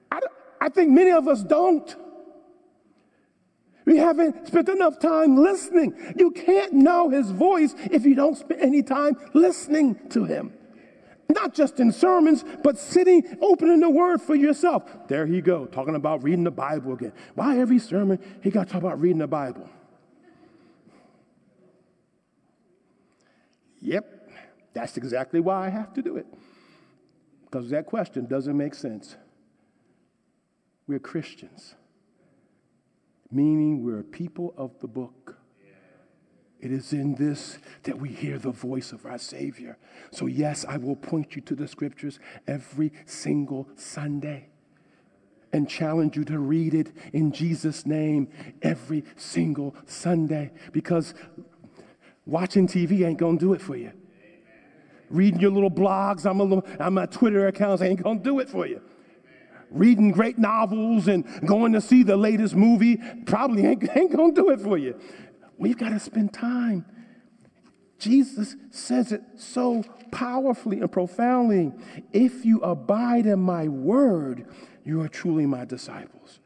I, 0.09 0.19
I 0.61 0.69
think 0.69 0.91
many 0.91 1.11
of 1.11 1.27
us 1.27 1.43
don't. 1.43 1.93
We 3.89 3.97
haven't 3.97 4.45
spent 4.45 4.69
enough 4.69 4.99
time 4.99 5.35
listening. 5.35 6.13
You 6.15 6.29
can't 6.29 6.73
know 6.73 7.09
his 7.09 7.31
voice 7.31 7.73
if 7.89 8.05
you 8.05 8.13
don't 8.13 8.37
spend 8.37 8.61
any 8.61 8.83
time 8.83 9.17
listening 9.33 10.09
to 10.09 10.25
him. 10.25 10.53
Not 11.27 11.55
just 11.55 11.79
in 11.79 11.91
sermons, 11.91 12.45
but 12.63 12.77
sitting, 12.77 13.23
opening 13.41 13.79
the 13.79 13.89
word 13.89 14.21
for 14.21 14.35
yourself. 14.35 14.83
There 15.07 15.25
he 15.25 15.41
go, 15.41 15.65
talking 15.65 15.95
about 15.95 16.21
reading 16.21 16.43
the 16.43 16.51
Bible 16.51 16.93
again. 16.93 17.13
Why 17.33 17.57
every 17.57 17.79
sermon 17.79 18.19
he 18.43 18.51
got 18.51 18.67
to 18.67 18.73
talk 18.73 18.83
about 18.83 19.01
reading 19.01 19.17
the 19.17 19.27
Bible? 19.27 19.67
Yep, 23.81 24.29
that's 24.71 24.97
exactly 24.97 25.39
why 25.39 25.65
I 25.65 25.69
have 25.69 25.95
to 25.95 26.03
do 26.03 26.15
it. 26.15 26.27
Because 27.45 27.71
that 27.71 27.87
question 27.87 28.27
doesn't 28.27 28.55
make 28.55 28.75
sense. 28.75 29.15
We're 30.85 30.99
Christians 30.99 31.73
meaning 33.31 33.83
we're 33.83 33.99
a 33.99 34.03
people 34.03 34.53
of 34.57 34.79
the 34.79 34.87
book. 34.87 35.37
It 36.59 36.71
is 36.71 36.91
in 36.91 37.15
this 37.15 37.57
that 37.83 37.99
we 37.99 38.09
hear 38.09 38.37
the 38.37 38.51
voice 38.51 38.91
of 38.91 39.05
our 39.05 39.17
Savior. 39.17 39.77
So, 40.11 40.25
yes, 40.25 40.65
I 40.67 40.77
will 40.77 40.95
point 40.95 41.35
you 41.35 41.41
to 41.43 41.55
the 41.55 41.67
scriptures 41.67 42.19
every 42.47 42.91
single 43.05 43.69
Sunday 43.75 44.49
and 45.53 45.69
challenge 45.69 46.17
you 46.17 46.25
to 46.25 46.37
read 46.37 46.73
it 46.73 46.91
in 47.13 47.31
Jesus' 47.31 47.85
name 47.85 48.27
every 48.61 49.05
single 49.15 49.73
Sunday 49.85 50.51
because 50.73 51.13
watching 52.25 52.67
TV 52.67 53.05
ain't 53.05 53.17
gonna 53.17 53.37
do 53.37 53.53
it 53.53 53.61
for 53.61 53.77
you. 53.77 53.93
Reading 55.09 55.39
your 55.39 55.51
little 55.51 55.71
blogs, 55.71 56.29
I'm 56.29 56.39
a 56.39 56.43
little, 56.43 56.67
I'm 56.79 56.95
my 56.95 57.05
Twitter 57.05 57.47
accounts 57.47 57.81
ain't 57.81 58.03
gonna 58.03 58.19
do 58.19 58.39
it 58.39 58.49
for 58.49 58.67
you 58.67 58.81
reading 59.71 60.11
great 60.11 60.37
novels 60.37 61.07
and 61.07 61.25
going 61.45 61.73
to 61.73 61.81
see 61.81 62.03
the 62.03 62.17
latest 62.17 62.55
movie 62.55 62.97
probably 63.25 63.65
ain't, 63.65 63.83
ain't 63.95 64.15
going 64.15 64.33
to 64.33 64.41
do 64.41 64.49
it 64.49 64.61
for 64.61 64.77
you. 64.77 64.99
We've 65.57 65.77
got 65.77 65.89
to 65.89 65.99
spend 65.99 66.33
time. 66.33 66.85
Jesus 67.99 68.55
says 68.71 69.11
it 69.11 69.21
so 69.35 69.83
powerfully 70.11 70.79
and 70.79 70.91
profoundly. 70.91 71.73
If 72.13 72.45
you 72.45 72.59
abide 72.61 73.25
in 73.25 73.39
my 73.39 73.67
word, 73.67 74.47
you 74.85 75.01
are 75.01 75.09
truly 75.09 75.45
my 75.45 75.65
disciples. 75.65 76.39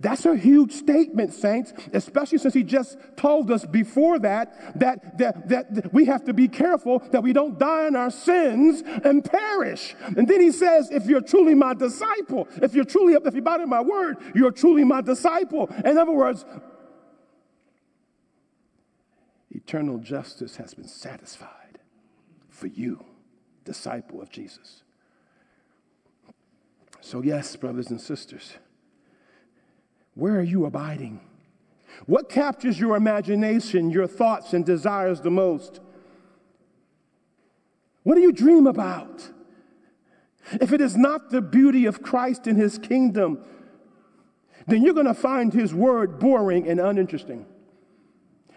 That's 0.00 0.24
a 0.24 0.34
huge 0.34 0.72
statement, 0.72 1.34
saints, 1.34 1.74
especially 1.92 2.38
since 2.38 2.54
he 2.54 2.62
just 2.62 2.96
told 3.16 3.50
us 3.50 3.66
before 3.66 4.18
that, 4.20 4.78
that 4.80 5.18
that, 5.18 5.48
that 5.48 5.92
we 5.92 6.06
have 6.06 6.24
to 6.24 6.32
be 6.32 6.48
careful 6.48 7.00
that 7.10 7.22
we 7.22 7.34
don't 7.34 7.58
die 7.58 7.86
in 7.86 7.94
our 7.94 8.10
sins 8.10 8.82
and 9.04 9.22
perish. 9.22 9.94
And 10.16 10.26
then 10.26 10.40
he 10.40 10.52
says, 10.52 10.90
if 10.90 11.04
you're 11.04 11.20
truly 11.20 11.54
my 11.54 11.74
disciple, 11.74 12.48
if 12.62 12.74
you're 12.74 12.86
truly, 12.86 13.12
if 13.12 13.34
you 13.34 13.40
abide 13.40 13.60
in 13.60 13.68
my 13.68 13.82
word, 13.82 14.16
you're 14.34 14.50
truly 14.50 14.84
my 14.84 15.02
disciple. 15.02 15.68
In 15.84 15.98
other 15.98 16.12
words, 16.12 16.46
eternal 19.50 19.98
justice 19.98 20.56
has 20.56 20.72
been 20.72 20.88
satisfied 20.88 21.78
for 22.48 22.68
you, 22.68 23.04
disciple 23.64 24.22
of 24.22 24.30
Jesus. 24.30 24.82
So, 27.02 27.22
yes, 27.22 27.54
brothers 27.56 27.90
and 27.90 28.00
sisters. 28.00 28.54
Where 30.14 30.38
are 30.38 30.42
you 30.42 30.64
abiding? 30.66 31.20
What 32.06 32.28
captures 32.28 32.78
your 32.78 32.96
imagination, 32.96 33.90
your 33.90 34.06
thoughts, 34.06 34.52
and 34.52 34.64
desires 34.64 35.20
the 35.20 35.30
most? 35.30 35.80
What 38.02 38.14
do 38.14 38.20
you 38.20 38.32
dream 38.32 38.66
about? 38.66 39.30
If 40.60 40.72
it 40.72 40.80
is 40.80 40.96
not 40.96 41.30
the 41.30 41.42
beauty 41.42 41.86
of 41.86 42.02
Christ 42.02 42.46
and 42.46 42.58
his 42.58 42.78
kingdom, 42.78 43.44
then 44.66 44.82
you're 44.82 44.94
going 44.94 45.06
to 45.06 45.14
find 45.14 45.52
his 45.52 45.74
word 45.74 46.18
boring 46.18 46.68
and 46.68 46.80
uninteresting. 46.80 47.46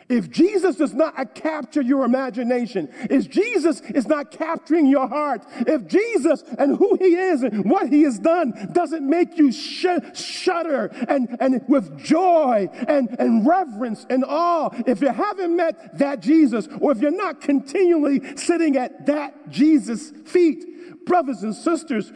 If 0.10 0.30
Jesus 0.30 0.76
does 0.76 0.94
not 0.94 1.36
capture 1.36 1.82
your 1.82 2.04
imagination, 2.04 2.90
if 3.10 3.30
Jesus 3.30 3.82
is 3.82 4.08
not 4.08 4.32
capturing 4.32 4.88
your 4.88 5.08
heart, 5.08 5.46
if 5.60 5.88
Jesus 5.88 6.44
and 6.58 6.76
who 6.78 6.96
he 6.96 7.16
is 7.16 7.44
and 7.44 7.70
what 7.70 7.90
he 7.90 8.04
has 8.04 8.20
done 8.20 8.70
doesn't 8.74 9.08
make 9.08 9.38
you 9.38 9.52
sh- 9.52 9.86
shudder 10.14 10.88
and, 11.08 11.38
and 11.40 11.62
with 11.68 11.98
joy 11.98 12.70
and, 12.88 13.16
and 13.20 13.48
reverence 13.48 14.06
and 14.10 14.26
awe, 14.26 14.70
if 14.86 15.02
you 15.02 15.10
haven't 15.10 15.56
met 15.56 15.98
that 15.98 16.20
Jesus, 16.20 16.68
or 16.80 16.92
if 16.92 17.00
you're 17.00 17.12
not 17.12 17.42
continually 17.42 18.36
sitting 18.36 18.78
at 18.78 19.06
that 19.06 19.50
Jesus' 19.50 20.12
feet, 20.26 21.06
brothers 21.06 21.44
and 21.44 21.56
sisters, 21.56 22.12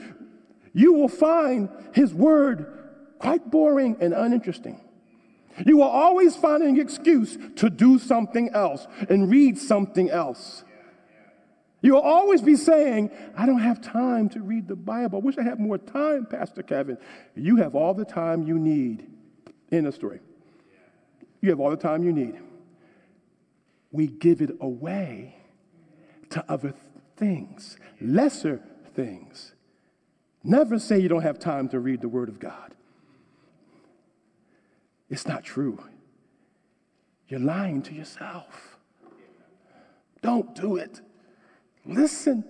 you 0.74 0.94
will 0.94 1.10
find 1.10 1.70
his 1.94 2.14
word 2.14 2.74
quite 3.20 3.50
boring 3.50 3.98
and 4.00 4.14
uninteresting. 4.14 4.80
You 5.66 5.78
will 5.78 5.84
always 5.84 6.36
find 6.36 6.64
an 6.64 6.80
excuse 6.80 7.38
to 7.56 7.70
do 7.70 8.00
something 8.00 8.50
else 8.50 8.88
and 9.10 9.30
read 9.30 9.58
something 9.58 10.10
else. 10.10 10.64
You 11.82 11.94
will 11.94 12.02
always 12.02 12.42
be 12.42 12.56
saying, 12.56 13.12
I 13.38 13.46
don't 13.46 13.60
have 13.60 13.82
time 13.82 14.30
to 14.30 14.42
read 14.42 14.68
the 14.68 14.76
Bible. 14.76 15.20
I 15.20 15.22
wish 15.22 15.38
I 15.38 15.44
had 15.44 15.60
more 15.60 15.78
time, 15.78 16.26
Pastor 16.26 16.64
Kevin. 16.64 16.98
You 17.36 17.58
have 17.58 17.76
all 17.76 17.94
the 17.94 18.06
time 18.06 18.44
you 18.48 18.58
need. 18.58 19.08
In 19.70 19.84
the 19.84 19.92
story. 19.92 20.22
You 21.42 21.50
have 21.50 21.60
all 21.60 21.70
the 21.70 21.76
time 21.76 22.02
you 22.02 22.14
need. 22.14 22.40
We 23.92 24.08
give 24.08 24.42
it 24.42 24.52
away 24.62 25.36
to 26.30 26.44
other 26.50 26.74
things, 27.18 27.78
lesser 28.00 28.62
things. 28.96 29.54
Never 30.44 30.80
say 30.80 31.00
you 31.00 31.10
don't 31.10 31.24
have 31.24 31.38
time 31.38 31.68
to 31.70 31.80
read 31.80 32.00
the 32.00 32.08
Word 32.08 32.30
of 32.30 32.40
God. 32.40 32.76
It's 35.10 35.28
not 35.28 35.44
true. 35.44 35.84
You're 37.28 37.40
lying 37.40 37.82
to 37.84 37.94
yourself. 37.94 38.78
Don't 40.22 40.56
do 40.56 40.78
it. 40.78 41.02
Listen. 41.86 42.44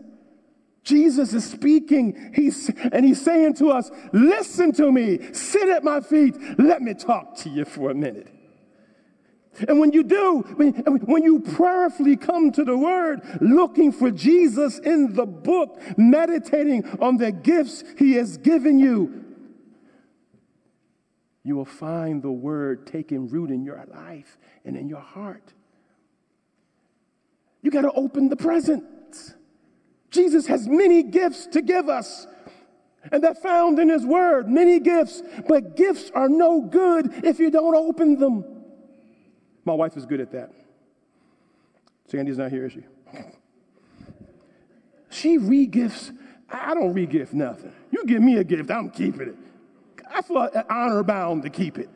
Jesus 0.84 1.34
is 1.34 1.44
speaking. 1.44 2.32
He's, 2.34 2.70
and 2.94 3.06
he's 3.06 3.22
saying 3.22 3.56
to 3.56 3.72
us, 3.72 3.92
Listen 4.14 4.72
to 4.74 4.92
me. 4.92 5.34
Sit 5.34 5.68
at 5.68 5.84
my 5.84 6.00
feet. 6.00 6.36
Let 6.58 6.82
me 6.82 6.94
talk 6.94 7.36
to 7.40 7.50
you 7.50 7.66
for 7.66 7.92
a 7.92 7.96
minute. 7.96 8.30
And 9.68 9.80
when 9.80 9.92
you 9.92 10.04
do, 10.04 10.46
when, 10.56 10.74
when 10.74 11.24
you 11.24 11.40
prayerfully 11.40 12.16
come 12.16 12.52
to 12.52 12.64
the 12.64 12.78
Word, 12.78 13.22
looking 13.42 13.92
for 13.92 14.12
Jesus 14.12 14.80
in 14.80 15.14
the 15.14 15.26
book, 15.26 15.82
meditating 15.98 16.88
on 17.02 17.18
the 17.18 17.32
gifts 17.32 17.84
He 17.98 18.14
has 18.14 18.38
given 18.38 18.80
you, 18.80 19.27
you 21.48 21.56
will 21.56 21.66
find 21.66 22.22
the 22.22 22.32
Word 22.32 22.86
taking 22.86 23.30
root 23.30 23.52
in 23.52 23.64
your 23.64 23.82
life 23.90 24.38
and 24.66 24.76
in 24.76 24.90
your 24.90 25.00
heart. 25.00 25.54
You 27.62 27.72
got 27.72 27.84
to 27.84 27.92
open 27.94 28.28
the 28.28 28.36
present. 28.36 28.84
Jesus 30.12 30.48
has 30.48 30.68
many 30.68 31.04
gifts 31.04 31.48
to 31.48 31.62
give 31.62 31.88
us. 31.88 32.28
And 33.12 33.24
they're 33.24 33.34
found 33.34 33.80
in 33.80 33.88
His 33.88 34.06
Word, 34.06 34.50
many 34.50 34.82
gifts. 34.82 35.24
But 35.48 35.78
gifts 35.78 36.12
are 36.14 36.28
no 36.28 36.60
good 36.62 37.24
if 37.24 37.40
you 37.40 37.50
don't 37.50 37.76
open 37.76 38.20
them. 38.20 38.44
My 39.64 39.74
wife 39.74 39.96
is 39.96 40.06
good 40.06 40.20
at 40.20 40.32
that. 40.34 40.52
Sandy's 42.08 42.38
not 42.38 42.52
here, 42.52 42.66
is 42.66 42.74
she? 42.74 42.84
She 45.10 45.38
re-gifts. 45.38 46.12
I 46.50 46.74
don't 46.74 46.94
re-gift 46.94 47.34
nothing. 47.34 47.74
You 47.92 48.04
give 48.06 48.22
me 48.22 48.38
a 48.38 48.44
gift, 48.44 48.70
I'm 48.70 48.90
keeping 48.90 49.30
it. 49.30 49.38
I 50.14 50.22
feel 50.22 50.50
honor 50.70 51.04
bound 51.04 51.44
to 51.44 51.50
keep 51.50 51.78
it. 51.78 51.90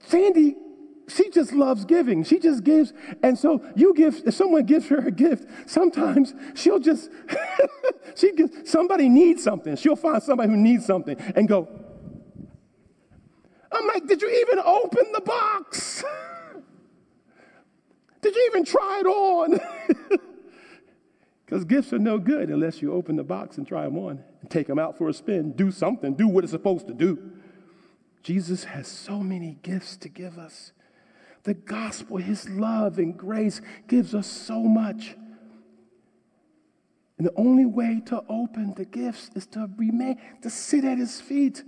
Sandy, 0.00 0.56
she 1.08 1.30
just 1.30 1.52
loves 1.52 1.84
giving. 1.84 2.24
She 2.24 2.38
just 2.38 2.64
gives. 2.64 2.92
And 3.22 3.38
so 3.38 3.64
you 3.74 3.94
give, 3.94 4.22
if 4.26 4.34
someone 4.34 4.64
gives 4.64 4.88
her 4.88 4.98
a 4.98 5.10
gift, 5.10 5.48
sometimes 5.68 6.34
she'll 6.54 6.78
just, 6.78 7.10
she 8.14 8.32
gives, 8.32 8.70
somebody 8.70 9.08
needs 9.08 9.42
something. 9.42 9.76
She'll 9.76 9.96
find 9.96 10.22
somebody 10.22 10.50
who 10.50 10.56
needs 10.56 10.86
something 10.86 11.16
and 11.34 11.48
go, 11.48 11.68
I'm 13.70 13.86
like, 13.86 14.06
did 14.06 14.22
you 14.22 14.30
even 14.46 14.58
open 14.64 15.12
the 15.12 15.20
box? 15.20 16.04
Did 18.20 18.34
you 18.34 18.50
even 18.50 18.64
try 18.64 19.00
it 19.00 19.06
on? 19.06 19.60
Because 21.48 21.64
gifts 21.64 21.94
are 21.94 21.98
no 21.98 22.18
good 22.18 22.50
unless 22.50 22.82
you 22.82 22.92
open 22.92 23.16
the 23.16 23.24
box 23.24 23.56
and 23.56 23.66
try 23.66 23.84
them 23.84 23.96
on 23.96 24.22
take 24.48 24.66
them 24.66 24.78
out 24.78 24.96
for 24.96 25.08
a 25.08 25.12
spin. 25.12 25.52
Do 25.52 25.70
something, 25.70 26.14
do 26.14 26.28
what 26.28 26.44
it's 26.44 26.52
supposed 26.52 26.86
to 26.86 26.94
do. 26.94 27.32
Jesus 28.22 28.64
has 28.64 28.86
so 28.86 29.20
many 29.20 29.58
gifts 29.62 29.96
to 29.98 30.08
give 30.08 30.38
us. 30.38 30.72
The 31.44 31.54
gospel, 31.54 32.18
his 32.18 32.48
love 32.48 32.98
and 32.98 33.16
grace 33.16 33.60
gives 33.86 34.14
us 34.14 34.26
so 34.26 34.60
much. 34.62 35.16
And 37.16 37.26
the 37.26 37.32
only 37.36 37.66
way 37.66 38.00
to 38.06 38.22
open 38.28 38.74
the 38.74 38.84
gifts 38.84 39.30
is 39.34 39.46
to 39.48 39.68
remain, 39.76 40.20
to 40.42 40.50
sit 40.50 40.84
at 40.84 40.98
his 40.98 41.20
feet 41.20 41.62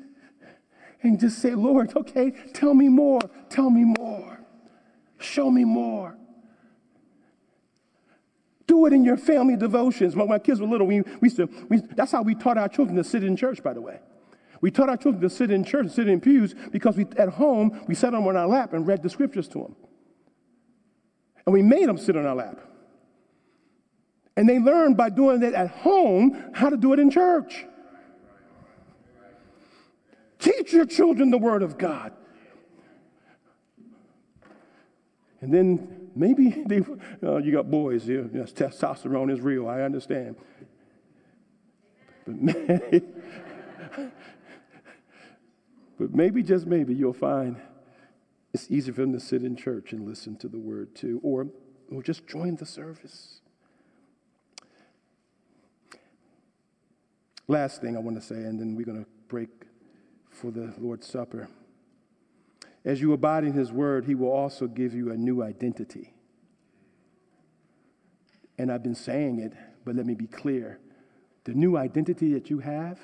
and 1.02 1.18
just 1.18 1.38
say, 1.38 1.54
Lord, 1.54 1.96
okay, 1.96 2.32
tell 2.52 2.74
me 2.74 2.88
more, 2.88 3.20
tell 3.48 3.70
me 3.70 3.84
more, 3.98 4.40
show 5.18 5.50
me 5.50 5.64
more. 5.64 6.16
Do 8.70 8.86
it 8.86 8.92
in 8.92 9.02
your 9.02 9.16
family 9.16 9.56
devotions. 9.56 10.14
When 10.14 10.28
my 10.28 10.38
kids 10.38 10.60
were 10.60 10.66
little, 10.68 10.86
we, 10.86 11.00
we 11.00 11.26
used 11.26 11.38
to, 11.38 11.48
we, 11.68 11.78
that's 11.96 12.12
how 12.12 12.22
we 12.22 12.36
taught 12.36 12.56
our 12.56 12.68
children 12.68 12.96
to 12.98 13.02
sit 13.02 13.24
in 13.24 13.34
church, 13.34 13.64
by 13.64 13.72
the 13.72 13.80
way. 13.80 13.98
We 14.60 14.70
taught 14.70 14.88
our 14.88 14.96
children 14.96 15.20
to 15.22 15.28
sit 15.28 15.50
in 15.50 15.64
church 15.64 15.88
sit 15.88 16.06
in 16.06 16.20
pews 16.20 16.54
because 16.70 16.96
we, 16.96 17.04
at 17.16 17.30
home, 17.30 17.84
we 17.88 17.96
sat 17.96 18.12
them 18.12 18.28
on 18.28 18.36
our 18.36 18.46
lap 18.46 18.72
and 18.72 18.86
read 18.86 19.02
the 19.02 19.10
scriptures 19.10 19.48
to 19.48 19.58
them. 19.58 19.76
And 21.46 21.52
we 21.52 21.62
made 21.62 21.88
them 21.88 21.98
sit 21.98 22.16
on 22.16 22.24
our 22.24 22.36
lap. 22.36 22.60
And 24.36 24.48
they 24.48 24.60
learned 24.60 24.96
by 24.96 25.10
doing 25.10 25.42
it 25.42 25.52
at 25.52 25.70
home 25.72 26.52
how 26.54 26.70
to 26.70 26.76
do 26.76 26.92
it 26.92 27.00
in 27.00 27.10
church. 27.10 27.66
Teach 30.38 30.72
your 30.72 30.86
children 30.86 31.32
the 31.32 31.38
Word 31.38 31.64
of 31.64 31.76
God. 31.76 32.12
And 35.40 35.52
then 35.52 35.99
maybe 36.14 36.50
they, 36.66 36.82
uh, 37.22 37.36
you 37.38 37.52
got 37.52 37.70
boys 37.70 38.04
here. 38.04 38.28
Yes, 38.32 38.52
testosterone 38.52 39.32
is 39.32 39.40
real. 39.40 39.68
I 39.68 39.82
understand. 39.82 40.36
But 42.26 42.36
maybe, 42.40 43.02
but 45.98 46.14
maybe, 46.14 46.42
just 46.42 46.66
maybe, 46.66 46.94
you'll 46.94 47.12
find 47.12 47.56
it's 48.52 48.70
easier 48.70 48.92
for 48.92 49.02
them 49.02 49.12
to 49.12 49.20
sit 49.20 49.42
in 49.42 49.56
church 49.56 49.92
and 49.92 50.06
listen 50.06 50.36
to 50.38 50.48
the 50.48 50.58
Word 50.58 50.94
too, 50.94 51.20
or, 51.22 51.48
or 51.90 52.02
just 52.02 52.26
join 52.26 52.56
the 52.56 52.66
service. 52.66 53.40
Last 57.46 57.80
thing 57.80 57.96
I 57.96 58.00
want 58.00 58.20
to 58.20 58.22
say, 58.22 58.36
and 58.36 58.60
then 58.60 58.76
we're 58.76 58.86
going 58.86 59.04
to 59.04 59.10
break 59.28 59.48
for 60.30 60.50
the 60.50 60.72
Lord's 60.78 61.06
Supper. 61.06 61.48
As 62.84 63.00
you 63.00 63.12
abide 63.12 63.44
in 63.44 63.52
His 63.52 63.72
Word, 63.72 64.06
He 64.06 64.14
will 64.14 64.30
also 64.30 64.66
give 64.66 64.94
you 64.94 65.10
a 65.10 65.16
new 65.16 65.42
identity. 65.42 66.14
And 68.58 68.70
I've 68.70 68.82
been 68.82 68.94
saying 68.94 69.40
it, 69.40 69.52
but 69.84 69.96
let 69.96 70.06
me 70.06 70.14
be 70.14 70.26
clear. 70.26 70.78
The 71.44 71.54
new 71.54 71.76
identity 71.76 72.34
that 72.34 72.50
you 72.50 72.58
have 72.58 72.98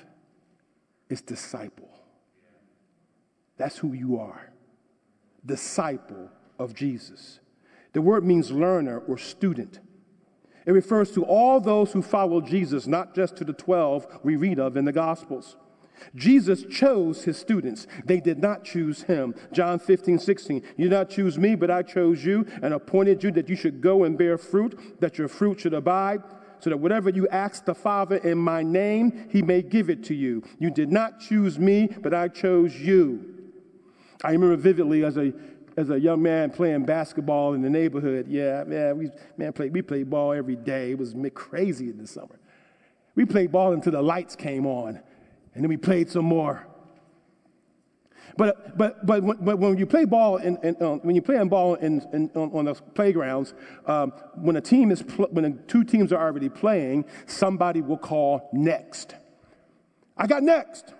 is 1.09 1.21
disciple. 1.21 1.89
That's 3.57 3.77
who 3.77 3.93
you 3.93 4.19
are. 4.19 4.51
Disciple 5.45 6.29
of 6.59 6.73
Jesus. 6.75 7.39
The 7.93 8.01
word 8.01 8.23
means 8.23 8.51
learner 8.51 8.99
or 8.99 9.17
student. 9.17 9.79
It 10.65 10.71
refers 10.71 11.11
to 11.13 11.23
all 11.23 11.59
those 11.59 11.93
who 11.93 12.01
follow 12.01 12.41
Jesus, 12.41 12.85
not 12.85 13.15
just 13.15 13.35
to 13.37 13.43
the 13.43 13.53
12 13.53 14.19
we 14.23 14.35
read 14.35 14.59
of 14.59 14.75
in 14.77 14.85
the 14.85 14.91
Gospels. 14.91 15.55
Jesus 16.15 16.63
chose 16.63 17.23
his 17.23 17.37
students. 17.37 17.87
They 18.05 18.19
did 18.19 18.39
not 18.39 18.63
choose 18.63 19.03
him. 19.03 19.35
John 19.51 19.79
15, 19.79 20.19
16. 20.19 20.63
You 20.77 20.85
did 20.85 20.91
not 20.91 21.09
choose 21.09 21.37
me, 21.37 21.55
but 21.55 21.71
I 21.71 21.83
chose 21.83 22.23
you 22.23 22.45
and 22.61 22.73
appointed 22.73 23.23
you 23.23 23.31
that 23.31 23.49
you 23.49 23.55
should 23.55 23.81
go 23.81 24.03
and 24.03 24.17
bear 24.17 24.37
fruit, 24.37 24.99
that 24.99 25.17
your 25.17 25.27
fruit 25.27 25.61
should 25.61 25.73
abide, 25.73 26.23
so 26.59 26.69
that 26.69 26.77
whatever 26.77 27.09
you 27.09 27.27
ask 27.29 27.65
the 27.65 27.75
Father 27.75 28.17
in 28.17 28.37
my 28.37 28.63
name, 28.63 29.27
he 29.29 29.41
may 29.41 29.61
give 29.61 29.89
it 29.89 30.03
to 30.05 30.15
you. 30.15 30.43
You 30.59 30.71
did 30.71 30.91
not 30.91 31.19
choose 31.19 31.59
me, 31.59 31.87
but 31.87 32.13
I 32.13 32.27
chose 32.29 32.75
you. 32.75 33.33
I 34.23 34.31
remember 34.31 34.55
vividly 34.55 35.03
as 35.03 35.17
a 35.17 35.33
as 35.77 35.91
a 35.91 35.99
young 35.99 36.23
man 36.23 36.49
playing 36.49 36.85
basketball 36.85 37.53
in 37.53 37.61
the 37.61 37.69
neighborhood. 37.69 38.27
Yeah, 38.27 38.63
man, 38.65 38.97
we 38.97 39.11
man 39.37 39.53
played 39.53 39.71
we 39.71 39.83
played 39.83 40.09
ball 40.09 40.33
every 40.33 40.55
day. 40.55 40.91
It 40.91 40.97
was 40.97 41.15
crazy 41.35 41.89
in 41.89 41.99
the 41.99 42.07
summer. 42.07 42.39
We 43.15 43.25
played 43.25 43.51
ball 43.51 43.73
until 43.73 43.91
the 43.93 44.01
lights 44.01 44.35
came 44.35 44.65
on. 44.65 44.99
And 45.57 45.63
then 45.63 45.69
we 45.69 45.77
played 45.77 46.07
some 46.07 46.25
more. 46.25 46.67
But, 48.37 48.77
but, 48.77 49.03
but, 49.03 49.23
when, 49.23 49.37
but 49.41 49.57
when 49.57 49.75
you 49.75 49.87
play 49.87 50.05
ball, 50.05 50.37
in, 50.37 50.59
in, 50.61 50.75
uh, 50.79 50.97
when 50.97 51.15
you 51.15 51.21
play 51.23 51.35
on 51.37 51.49
ball 51.49 51.73
in, 51.73 52.05
in, 52.13 52.29
on, 52.35 52.51
on 52.53 52.65
the 52.65 52.75
playgrounds, 52.75 53.55
um, 53.87 54.11
when 54.35 54.55
a 54.55 54.61
team 54.61 54.91
is 54.91 55.01
pl- 55.01 55.29
when 55.31 55.59
two 55.65 55.83
teams 55.83 56.13
are 56.13 56.21
already 56.21 56.47
playing, 56.47 57.05
somebody 57.25 57.81
will 57.81 57.97
call 57.97 58.51
next. 58.53 59.15
I 60.15 60.27
got 60.27 60.43
next. 60.43 60.93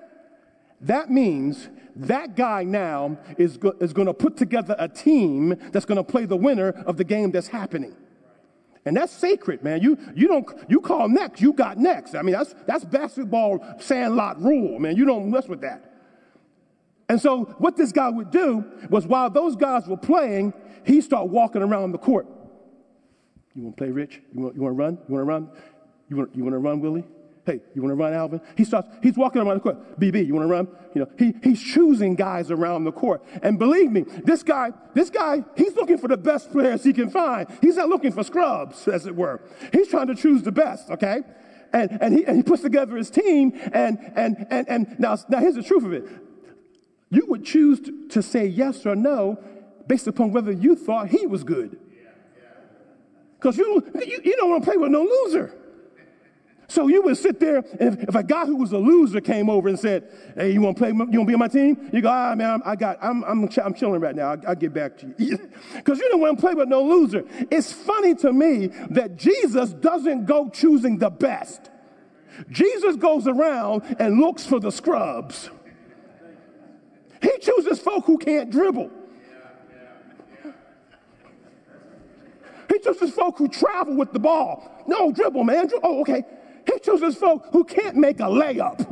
That 0.82 1.12
means 1.12 1.70
that 1.96 2.36
guy 2.36 2.64
now 2.64 3.20
is, 3.38 3.58
go- 3.58 3.76
is 3.80 3.94
going 3.94 4.08
to 4.08 4.14
put 4.16 4.38
together 4.38 4.76
a 4.80 4.88
team 4.88 5.56
that's 5.72 5.86
going 5.86 6.04
to 6.04 6.04
play 6.04 6.26
the 6.26 6.36
winner 6.36 6.70
of 6.88 6.98
the 6.98 7.04
game 7.04 7.30
that's 7.30 7.50
happening. 7.50 7.96
And 8.88 8.96
that's 8.96 9.12
sacred, 9.12 9.64
man. 9.64 9.82
You, 9.82 9.98
you 10.16 10.30
don't, 10.30 10.48
you 10.70 10.80
call 10.80 11.10
next, 11.10 11.42
you 11.42 11.52
got 11.52 11.78
next. 11.78 12.16
I 12.16 12.22
mean, 12.22 12.34
that's, 12.34 12.56
that's 12.66 12.86
basketball 12.86 13.60
sandlot 13.80 14.42
rule, 14.42 14.80
man. 14.80 14.96
You 14.96 15.04
don't 15.06 15.30
mess 15.30 15.48
with 15.48 15.60
that. 15.62 15.94
And 17.10 17.22
so 17.22 17.44
what 17.58 17.76
this 17.76 17.92
guy 17.92 18.08
would 18.08 18.32
do 18.32 18.64
was 18.90 19.06
while 19.06 19.30
those 19.30 19.58
guys 19.58 19.88
were 19.88 19.98
playing, 19.98 20.54
he 20.86 21.02
start 21.02 21.28
walking 21.28 21.62
around 21.62 21.92
the 21.92 21.98
court. 21.98 22.28
You 23.56 23.64
want 23.64 23.76
to 23.76 23.84
play, 23.84 23.92
Rich? 23.92 24.22
You 24.34 24.42
want, 24.42 24.56
you 24.56 24.62
want 24.62 24.74
to 24.74 24.78
run? 24.78 24.98
You 25.08 25.16
want 25.16 25.22
to 25.22 25.30
run? 25.30 25.50
You 26.10 26.16
want, 26.16 26.36
you 26.36 26.44
want 26.44 26.54
to 26.54 26.60
run, 26.60 26.80
Willie? 26.80 27.04
Hey, 27.48 27.62
you 27.74 27.82
want 27.82 27.92
to 27.92 27.96
run, 27.96 28.14
Alvin? 28.14 28.42
He 28.58 28.66
starts, 28.66 28.90
he's 29.02 29.16
walking 29.16 29.42
around 29.42 29.56
the 29.56 29.62
court. 29.62 29.98
BB, 29.98 30.28
you 30.28 30.34
want 30.34 30.50
to 30.50 30.52
run? 30.52 30.68
You 30.94 31.02
know, 31.02 31.08
he, 31.18 31.34
he's 31.42 31.64
choosing 31.64 32.16
guys 32.16 32.52
around 32.52 32.84
the 32.84 32.92
court. 32.92 33.24
And 33.42 33.58
believe 33.58 33.90
me, 33.90 34.02
this 34.02 34.44
guy, 34.44 34.74
this 34.94 35.10
guy, 35.10 35.46
he's 35.56 35.74
looking 35.78 35.98
for 35.98 36.10
the 36.10 36.18
best 36.18 36.52
players 36.52 36.84
he 36.84 36.92
can 36.92 37.10
find. 37.10 37.48
He's 37.62 37.78
not 37.78 37.88
looking 37.88 38.12
for 38.12 38.22
scrubs, 38.26 38.86
as 38.90 39.08
it 39.08 39.16
were. 39.16 39.40
He's 39.72 39.88
trying 39.88 40.08
to 40.08 40.16
choose 40.16 40.44
the 40.44 40.52
best, 40.52 40.90
okay? 40.90 41.22
And, 41.72 41.98
and, 42.02 42.18
he, 42.18 42.26
and 42.26 42.36
he 42.36 42.44
puts 42.44 42.64
together 42.64 42.98
his 42.98 43.10
team. 43.10 43.54
And, 43.72 43.98
and, 44.18 44.46
and, 44.50 44.68
and 44.68 45.00
now, 45.00 45.18
now 45.30 45.40
here's 45.40 45.56
the 45.56 45.64
truth 45.64 45.86
of 45.86 45.94
it. 45.94 46.06
You 47.12 47.28
would 47.28 47.46
choose 47.46 47.80
to, 47.80 48.10
to 48.10 48.22
say 48.22 48.46
yes 48.46 48.86
or 48.86 48.98
no 48.98 49.42
based 49.88 50.08
upon 50.08 50.34
whether 50.34 50.52
you 50.52 50.76
thought 50.76 51.08
he 51.08 51.26
was 51.26 51.46
good. 51.46 51.80
Because 53.40 53.58
you, 53.58 53.90
you, 54.06 54.20
you 54.22 54.36
don't 54.36 54.50
want 54.50 54.64
to 54.66 54.70
play 54.70 54.76
with 54.76 54.92
no 54.92 55.04
loser. 55.04 55.57
So 56.70 56.88
you 56.88 57.02
would 57.04 57.18
sit 57.18 57.40
there, 57.40 57.58
and 57.80 57.98
if, 57.98 58.10
if, 58.10 58.16
a 58.16 58.24
guy 58.24 58.46
who 58.46 58.58
was 58.58 58.74
a 58.74 58.78
loser 58.78 59.22
came 59.22 59.50
over 59.50 59.70
and 59.70 59.80
said, 59.80 60.10
"Hey, 60.36 60.52
you 60.52 60.60
want 60.60 60.76
to 60.76 60.82
play? 60.82 60.90
You 60.90 60.96
want 60.96 61.12
to 61.12 61.26
be 61.26 61.34
on 61.34 61.40
my 61.40 61.48
team?" 61.48 61.90
You 61.94 62.02
go, 62.02 62.10
"Ah, 62.10 62.36
man, 62.36 62.62
I 62.66 62.76
got, 62.76 62.98
I'm, 63.02 63.24
I'm, 63.24 63.50
I'm 63.64 63.74
chilling 63.74 64.02
right 64.02 64.16
now. 64.16 64.32
I'll, 64.32 64.50
I'll 64.50 64.56
get 64.56 64.74
back 64.74 64.98
to 64.98 65.16
you," 65.18 65.38
because 65.76 66.00
you 66.00 66.10
don't 66.10 66.20
want 66.20 66.38
to 66.38 66.42
play 66.42 66.54
with 66.54 66.68
no 66.68 66.84
loser. 66.84 67.24
It's 67.50 67.72
funny 67.72 68.16
to 68.16 68.34
me 68.34 68.68
that 68.90 69.16
Jesus 69.16 69.72
doesn't 69.72 70.26
go 70.26 70.50
choosing 70.50 70.98
the 70.98 71.10
best. 71.10 71.70
Jesus 72.50 72.98
goes 72.98 73.28
around 73.28 73.96
and 73.98 74.20
looks 74.20 74.46
for 74.46 74.60
the 74.60 74.72
scrubs. 74.72 75.50
He 77.22 77.32
chooses 77.40 77.80
folk 77.80 78.06
who 78.06 78.18
can't 78.18 78.50
dribble. 78.52 78.92
He 82.70 82.80
chooses 82.80 83.12
folk 83.12 83.38
who 83.38 83.48
travel 83.48 83.96
with 83.96 84.12
the 84.12 84.20
ball. 84.20 84.84
No, 84.86 85.12
dribble, 85.12 85.46
man. 85.46 85.70
Oh, 85.82 86.02
okay. 86.02 86.24
He 86.78 86.92
chooses 86.92 87.16
folk 87.16 87.48
who 87.52 87.64
can't 87.64 87.96
make 87.96 88.20
a 88.20 88.26
layup. 88.26 88.86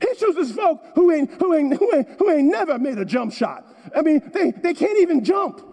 He 0.00 0.14
chooses 0.14 0.52
folk 0.52 0.80
who 0.94 1.10
ain't, 1.10 1.28
who 1.32 1.52
ain't, 1.52 1.76
who 1.76 1.92
ain't, 1.92 2.08
who 2.16 2.30
ain't 2.30 2.48
never 2.48 2.78
made 2.78 2.96
a 2.96 3.04
jump 3.04 3.32
shot. 3.32 3.66
I 3.94 4.02
mean, 4.02 4.30
they, 4.32 4.52
they 4.52 4.72
can't 4.72 4.98
even 5.00 5.24
jump. 5.24 5.66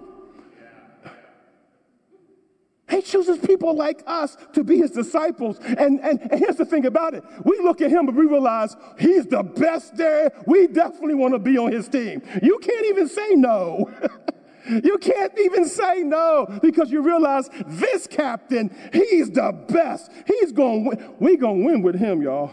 He 2.89 3.03
chooses 3.03 3.37
people 3.37 3.75
like 3.75 4.01
us 4.07 4.37
to 4.53 4.63
be 4.63 4.77
his 4.77 4.89
disciples. 4.89 5.59
And, 5.59 5.99
and, 5.99 6.19
and, 6.19 6.39
here's 6.39 6.55
the 6.55 6.65
thing 6.65 6.87
about 6.87 7.13
it. 7.13 7.23
We 7.43 7.59
look 7.59 7.79
at 7.81 7.91
him 7.91 8.07
and 8.07 8.17
we 8.17 8.25
realize 8.25 8.75
he's 8.97 9.27
the 9.27 9.43
best 9.43 9.97
there. 9.97 10.31
We 10.47 10.65
definitely 10.65 11.15
want 11.15 11.35
to 11.35 11.39
be 11.39 11.59
on 11.59 11.71
his 11.71 11.87
team. 11.87 12.23
You 12.41 12.57
can't 12.57 12.85
even 12.87 13.07
say 13.07 13.35
no. 13.35 13.91
You 14.69 14.97
can't 14.97 15.33
even 15.39 15.65
say 15.65 16.03
no 16.03 16.59
because 16.61 16.91
you 16.91 17.01
realize 17.01 17.49
this 17.67 18.07
captain, 18.07 18.75
he's 18.91 19.29
the 19.31 19.51
best. 19.69 20.11
He's 20.25 20.51
going 20.51 20.83
to 20.83 20.89
win. 20.89 21.15
We're 21.19 21.37
going 21.37 21.61
to 21.61 21.65
win 21.65 21.81
with 21.81 21.95
him, 21.95 22.21
y'all. 22.21 22.51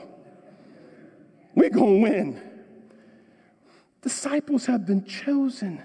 We're 1.55 1.71
going 1.71 2.05
to 2.05 2.11
win. 2.11 2.51
Disciples 4.03 4.67
have 4.67 4.87
been 4.87 5.05
chosen 5.05 5.83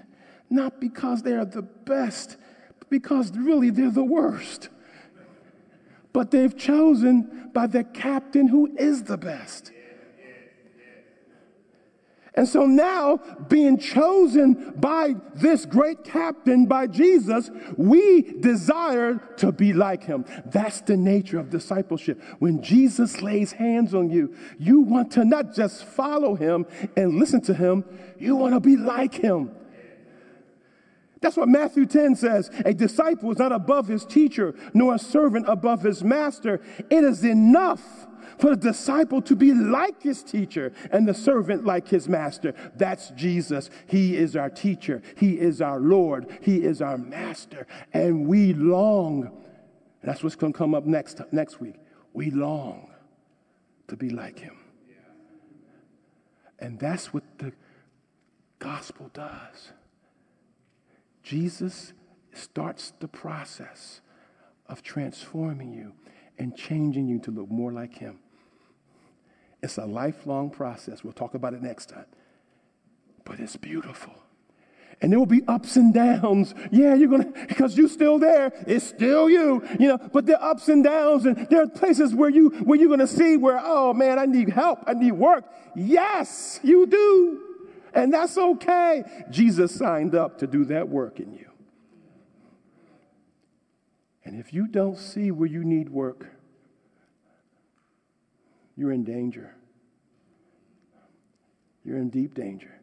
not 0.50 0.80
because 0.80 1.22
they 1.22 1.32
are 1.32 1.44
the 1.44 1.62
best, 1.62 2.36
but 2.78 2.90
because 2.90 3.30
really 3.36 3.70
they're 3.70 3.90
the 3.90 4.04
worst. 4.04 4.68
But 6.12 6.32
they've 6.32 6.56
chosen 6.56 7.50
by 7.54 7.68
the 7.68 7.84
captain 7.84 8.48
who 8.48 8.74
is 8.76 9.04
the 9.04 9.16
best. 9.16 9.70
And 12.34 12.48
so 12.48 12.64
now, 12.64 13.18
being 13.48 13.76
chosen 13.76 14.74
by 14.76 15.16
this 15.34 15.66
great 15.66 16.04
captain, 16.04 16.66
by 16.66 16.86
Jesus, 16.86 17.50
we 17.76 18.22
desire 18.40 19.16
to 19.38 19.50
be 19.50 19.72
like 19.72 20.04
him. 20.04 20.24
That's 20.46 20.80
the 20.80 20.96
nature 20.96 21.40
of 21.40 21.50
discipleship. 21.50 22.22
When 22.38 22.62
Jesus 22.62 23.20
lays 23.20 23.52
hands 23.52 23.94
on 23.94 24.10
you, 24.10 24.34
you 24.58 24.80
want 24.80 25.10
to 25.12 25.24
not 25.24 25.54
just 25.54 25.84
follow 25.84 26.36
him 26.36 26.66
and 26.96 27.18
listen 27.18 27.40
to 27.42 27.54
him, 27.54 27.84
you 28.18 28.36
want 28.36 28.54
to 28.54 28.60
be 28.60 28.76
like 28.76 29.14
him. 29.14 29.50
That's 31.20 31.36
what 31.36 31.48
Matthew 31.48 31.86
10 31.86 32.16
says. 32.16 32.50
A 32.64 32.72
disciple 32.72 33.30
is 33.30 33.38
not 33.38 33.52
above 33.52 33.88
his 33.88 34.04
teacher, 34.06 34.54
nor 34.72 34.94
a 34.94 34.98
servant 34.98 35.46
above 35.48 35.82
his 35.82 36.02
master. 36.02 36.60
It 36.88 37.04
is 37.04 37.24
enough 37.24 37.82
for 38.38 38.50
the 38.50 38.56
disciple 38.56 39.20
to 39.22 39.36
be 39.36 39.52
like 39.52 40.02
his 40.02 40.22
teacher 40.22 40.72
and 40.90 41.06
the 41.06 41.12
servant 41.12 41.64
like 41.64 41.88
his 41.88 42.08
master. 42.08 42.54
That's 42.74 43.10
Jesus. 43.10 43.68
He 43.86 44.16
is 44.16 44.34
our 44.34 44.48
teacher, 44.48 45.02
He 45.16 45.38
is 45.38 45.60
our 45.60 45.78
Lord, 45.78 46.38
He 46.40 46.62
is 46.62 46.80
our 46.80 46.96
master. 46.96 47.66
And 47.92 48.26
we 48.26 48.54
long, 48.54 49.30
that's 50.02 50.22
what's 50.22 50.36
going 50.36 50.54
to 50.54 50.58
come 50.58 50.74
up 50.74 50.86
next, 50.86 51.20
next 51.32 51.60
week. 51.60 51.76
We 52.14 52.30
long 52.30 52.90
to 53.88 53.96
be 53.96 54.08
like 54.08 54.38
Him. 54.38 54.56
And 56.58 56.78
that's 56.78 57.12
what 57.12 57.24
the 57.38 57.52
gospel 58.58 59.10
does. 59.12 59.72
Jesus 61.22 61.92
starts 62.32 62.92
the 63.00 63.08
process 63.08 64.00
of 64.68 64.82
transforming 64.82 65.72
you 65.72 65.92
and 66.38 66.56
changing 66.56 67.08
you 67.08 67.18
to 67.20 67.30
look 67.30 67.50
more 67.50 67.72
like 67.72 67.98
Him. 67.98 68.20
It's 69.62 69.76
a 69.76 69.84
lifelong 69.84 70.50
process. 70.50 71.04
We'll 71.04 71.12
talk 71.12 71.34
about 71.34 71.54
it 71.54 71.62
next 71.62 71.90
time. 71.90 72.06
But 73.24 73.40
it's 73.40 73.56
beautiful. 73.56 74.14
And 75.02 75.12
there 75.12 75.18
will 75.18 75.26
be 75.26 75.42
ups 75.48 75.76
and 75.76 75.94
downs. 75.94 76.54
Yeah, 76.70 76.94
you're 76.94 77.08
to, 77.24 77.46
because 77.48 77.76
you're 77.76 77.88
still 77.88 78.18
there. 78.18 78.52
It's 78.66 78.86
still 78.86 79.30
you, 79.30 79.66
you 79.78 79.88
know, 79.88 79.98
but 79.98 80.26
there 80.26 80.38
are 80.38 80.50
ups 80.50 80.68
and 80.68 80.84
downs. 80.84 81.24
And 81.24 81.48
there 81.48 81.62
are 81.62 81.66
places 81.66 82.14
where 82.14 82.28
you, 82.30 82.50
where 82.64 82.78
you're 82.78 82.94
to 82.96 83.06
see 83.06 83.36
where, 83.36 83.58
oh 83.62 83.94
man, 83.94 84.18
I 84.18 84.26
need 84.26 84.50
help. 84.50 84.80
I 84.86 84.94
need 84.94 85.12
work. 85.12 85.44
Yes, 85.74 86.60
you 86.62 86.86
do. 86.86 87.49
And 87.92 88.12
that's 88.12 88.38
okay. 88.38 89.04
Jesus 89.30 89.74
signed 89.74 90.14
up 90.14 90.38
to 90.38 90.46
do 90.46 90.64
that 90.66 90.88
work 90.88 91.20
in 91.20 91.32
you. 91.32 91.50
And 94.24 94.38
if 94.38 94.52
you 94.52 94.66
don't 94.66 94.98
see 94.98 95.30
where 95.30 95.48
you 95.48 95.64
need 95.64 95.88
work, 95.88 96.26
you're 98.76 98.92
in 98.92 99.02
danger. 99.02 99.54
You're 101.84 101.98
in 101.98 102.10
deep 102.10 102.34
danger. 102.34 102.80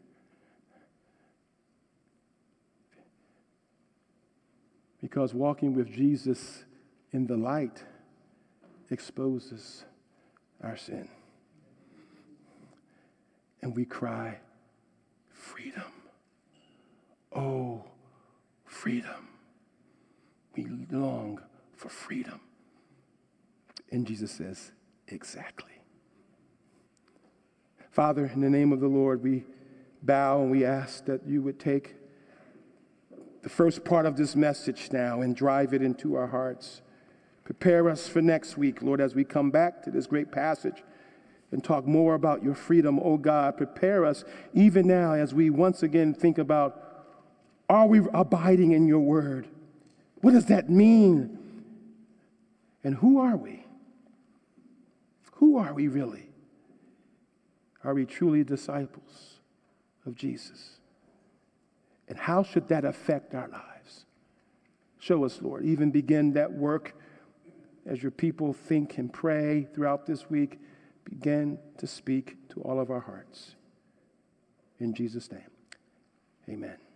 Because 5.02 5.34
walking 5.34 5.74
with 5.74 5.92
Jesus 5.92 6.66
in 7.12 7.28
the 7.28 7.38
light 7.38 7.84
exposes 8.90 9.86
our 10.62 10.76
sin. 10.76 11.08
And 13.62 13.76
we 13.76 13.86
cry, 13.86 14.40
freedom. 15.48 15.92
Oh, 17.34 17.84
freedom. 18.66 19.30
We 20.56 20.68
long 20.92 21.42
for 21.76 21.90
freedom. 21.90 22.42
And 23.92 24.06
Jesus 24.06 24.32
says, 24.32 24.72
exactly. 25.08 25.72
Father, 27.90 28.26
in 28.34 28.42
the 28.42 28.50
name 28.50 28.74
of 28.74 28.80
the 28.80 28.88
Lord, 28.88 29.24
we 29.24 29.46
bow 30.04 30.42
and 30.42 30.52
we 30.52 30.66
ask 30.66 31.06
that 31.06 31.26
you 31.26 31.42
would 31.42 31.60
take 31.60 31.96
the 33.42 33.50
first 33.50 33.86
part 33.86 34.06
of 34.06 34.18
this 34.18 34.36
message 34.36 34.90
now 34.92 35.22
and 35.22 35.36
drive 35.36 35.74
it 35.74 35.82
into 35.82 36.16
our 36.16 36.28
hearts. 36.28 36.82
Prepare 37.46 37.90
us 37.90 38.08
for 38.08 38.22
next 38.22 38.58
week, 38.58 38.82
Lord, 38.82 39.00
as 39.00 39.16
we 39.16 39.24
come 39.24 39.52
back 39.52 39.82
to 39.84 39.92
this 39.92 40.08
great 40.08 40.32
passage 40.32 40.84
and 41.52 41.64
talk 41.64 41.86
more 41.86 42.16
about 42.16 42.44
your 42.44 42.56
freedom, 42.56 43.00
oh 43.02 43.18
God. 43.18 43.58
Prepare 43.58 44.06
us 44.06 44.24
even 44.54 44.88
now 44.88 45.14
as 45.14 45.34
we 45.34 45.50
once 45.50 45.84
again 45.84 46.14
think 46.14 46.38
about 46.38 46.84
are 47.70 47.88
we 47.88 48.02
abiding 48.14 48.72
in 48.72 48.88
your 48.88 49.00
word? 49.00 49.48
What 50.22 50.32
does 50.32 50.46
that 50.46 50.70
mean? 50.70 51.38
And 52.84 52.96
who 52.96 53.20
are 53.20 53.36
we? 53.36 53.66
Who 55.34 55.58
are 55.58 55.74
we 55.74 55.88
really? 55.88 56.30
Are 57.84 57.94
we 57.94 58.06
truly 58.06 58.44
disciples 58.44 59.40
of 60.06 60.16
Jesus? 60.16 60.78
And 62.08 62.18
how 62.18 62.44
should 62.44 62.70
that 62.70 62.86
affect 62.86 63.34
our 63.36 63.48
lives? 63.50 64.06
Show 65.00 65.26
us, 65.26 65.42
Lord. 65.42 65.66
Even 65.66 65.92
begin 65.92 66.34
that 66.34 66.52
work 66.52 66.96
as 67.86 68.02
your 68.02 68.12
people 68.12 68.54
think 68.54 68.98
and 68.98 69.12
pray 69.12 69.68
throughout 69.74 70.06
this 70.06 70.30
week. 70.30 70.60
Begin 71.10 71.58
to 71.78 71.88
speak 71.88 72.50
to 72.50 72.62
all 72.62 72.80
of 72.80 72.92
our 72.92 73.00
hearts. 73.00 73.56
In 74.80 74.94
Jesus' 74.94 75.32
name, 75.32 75.50
amen. 76.50 76.87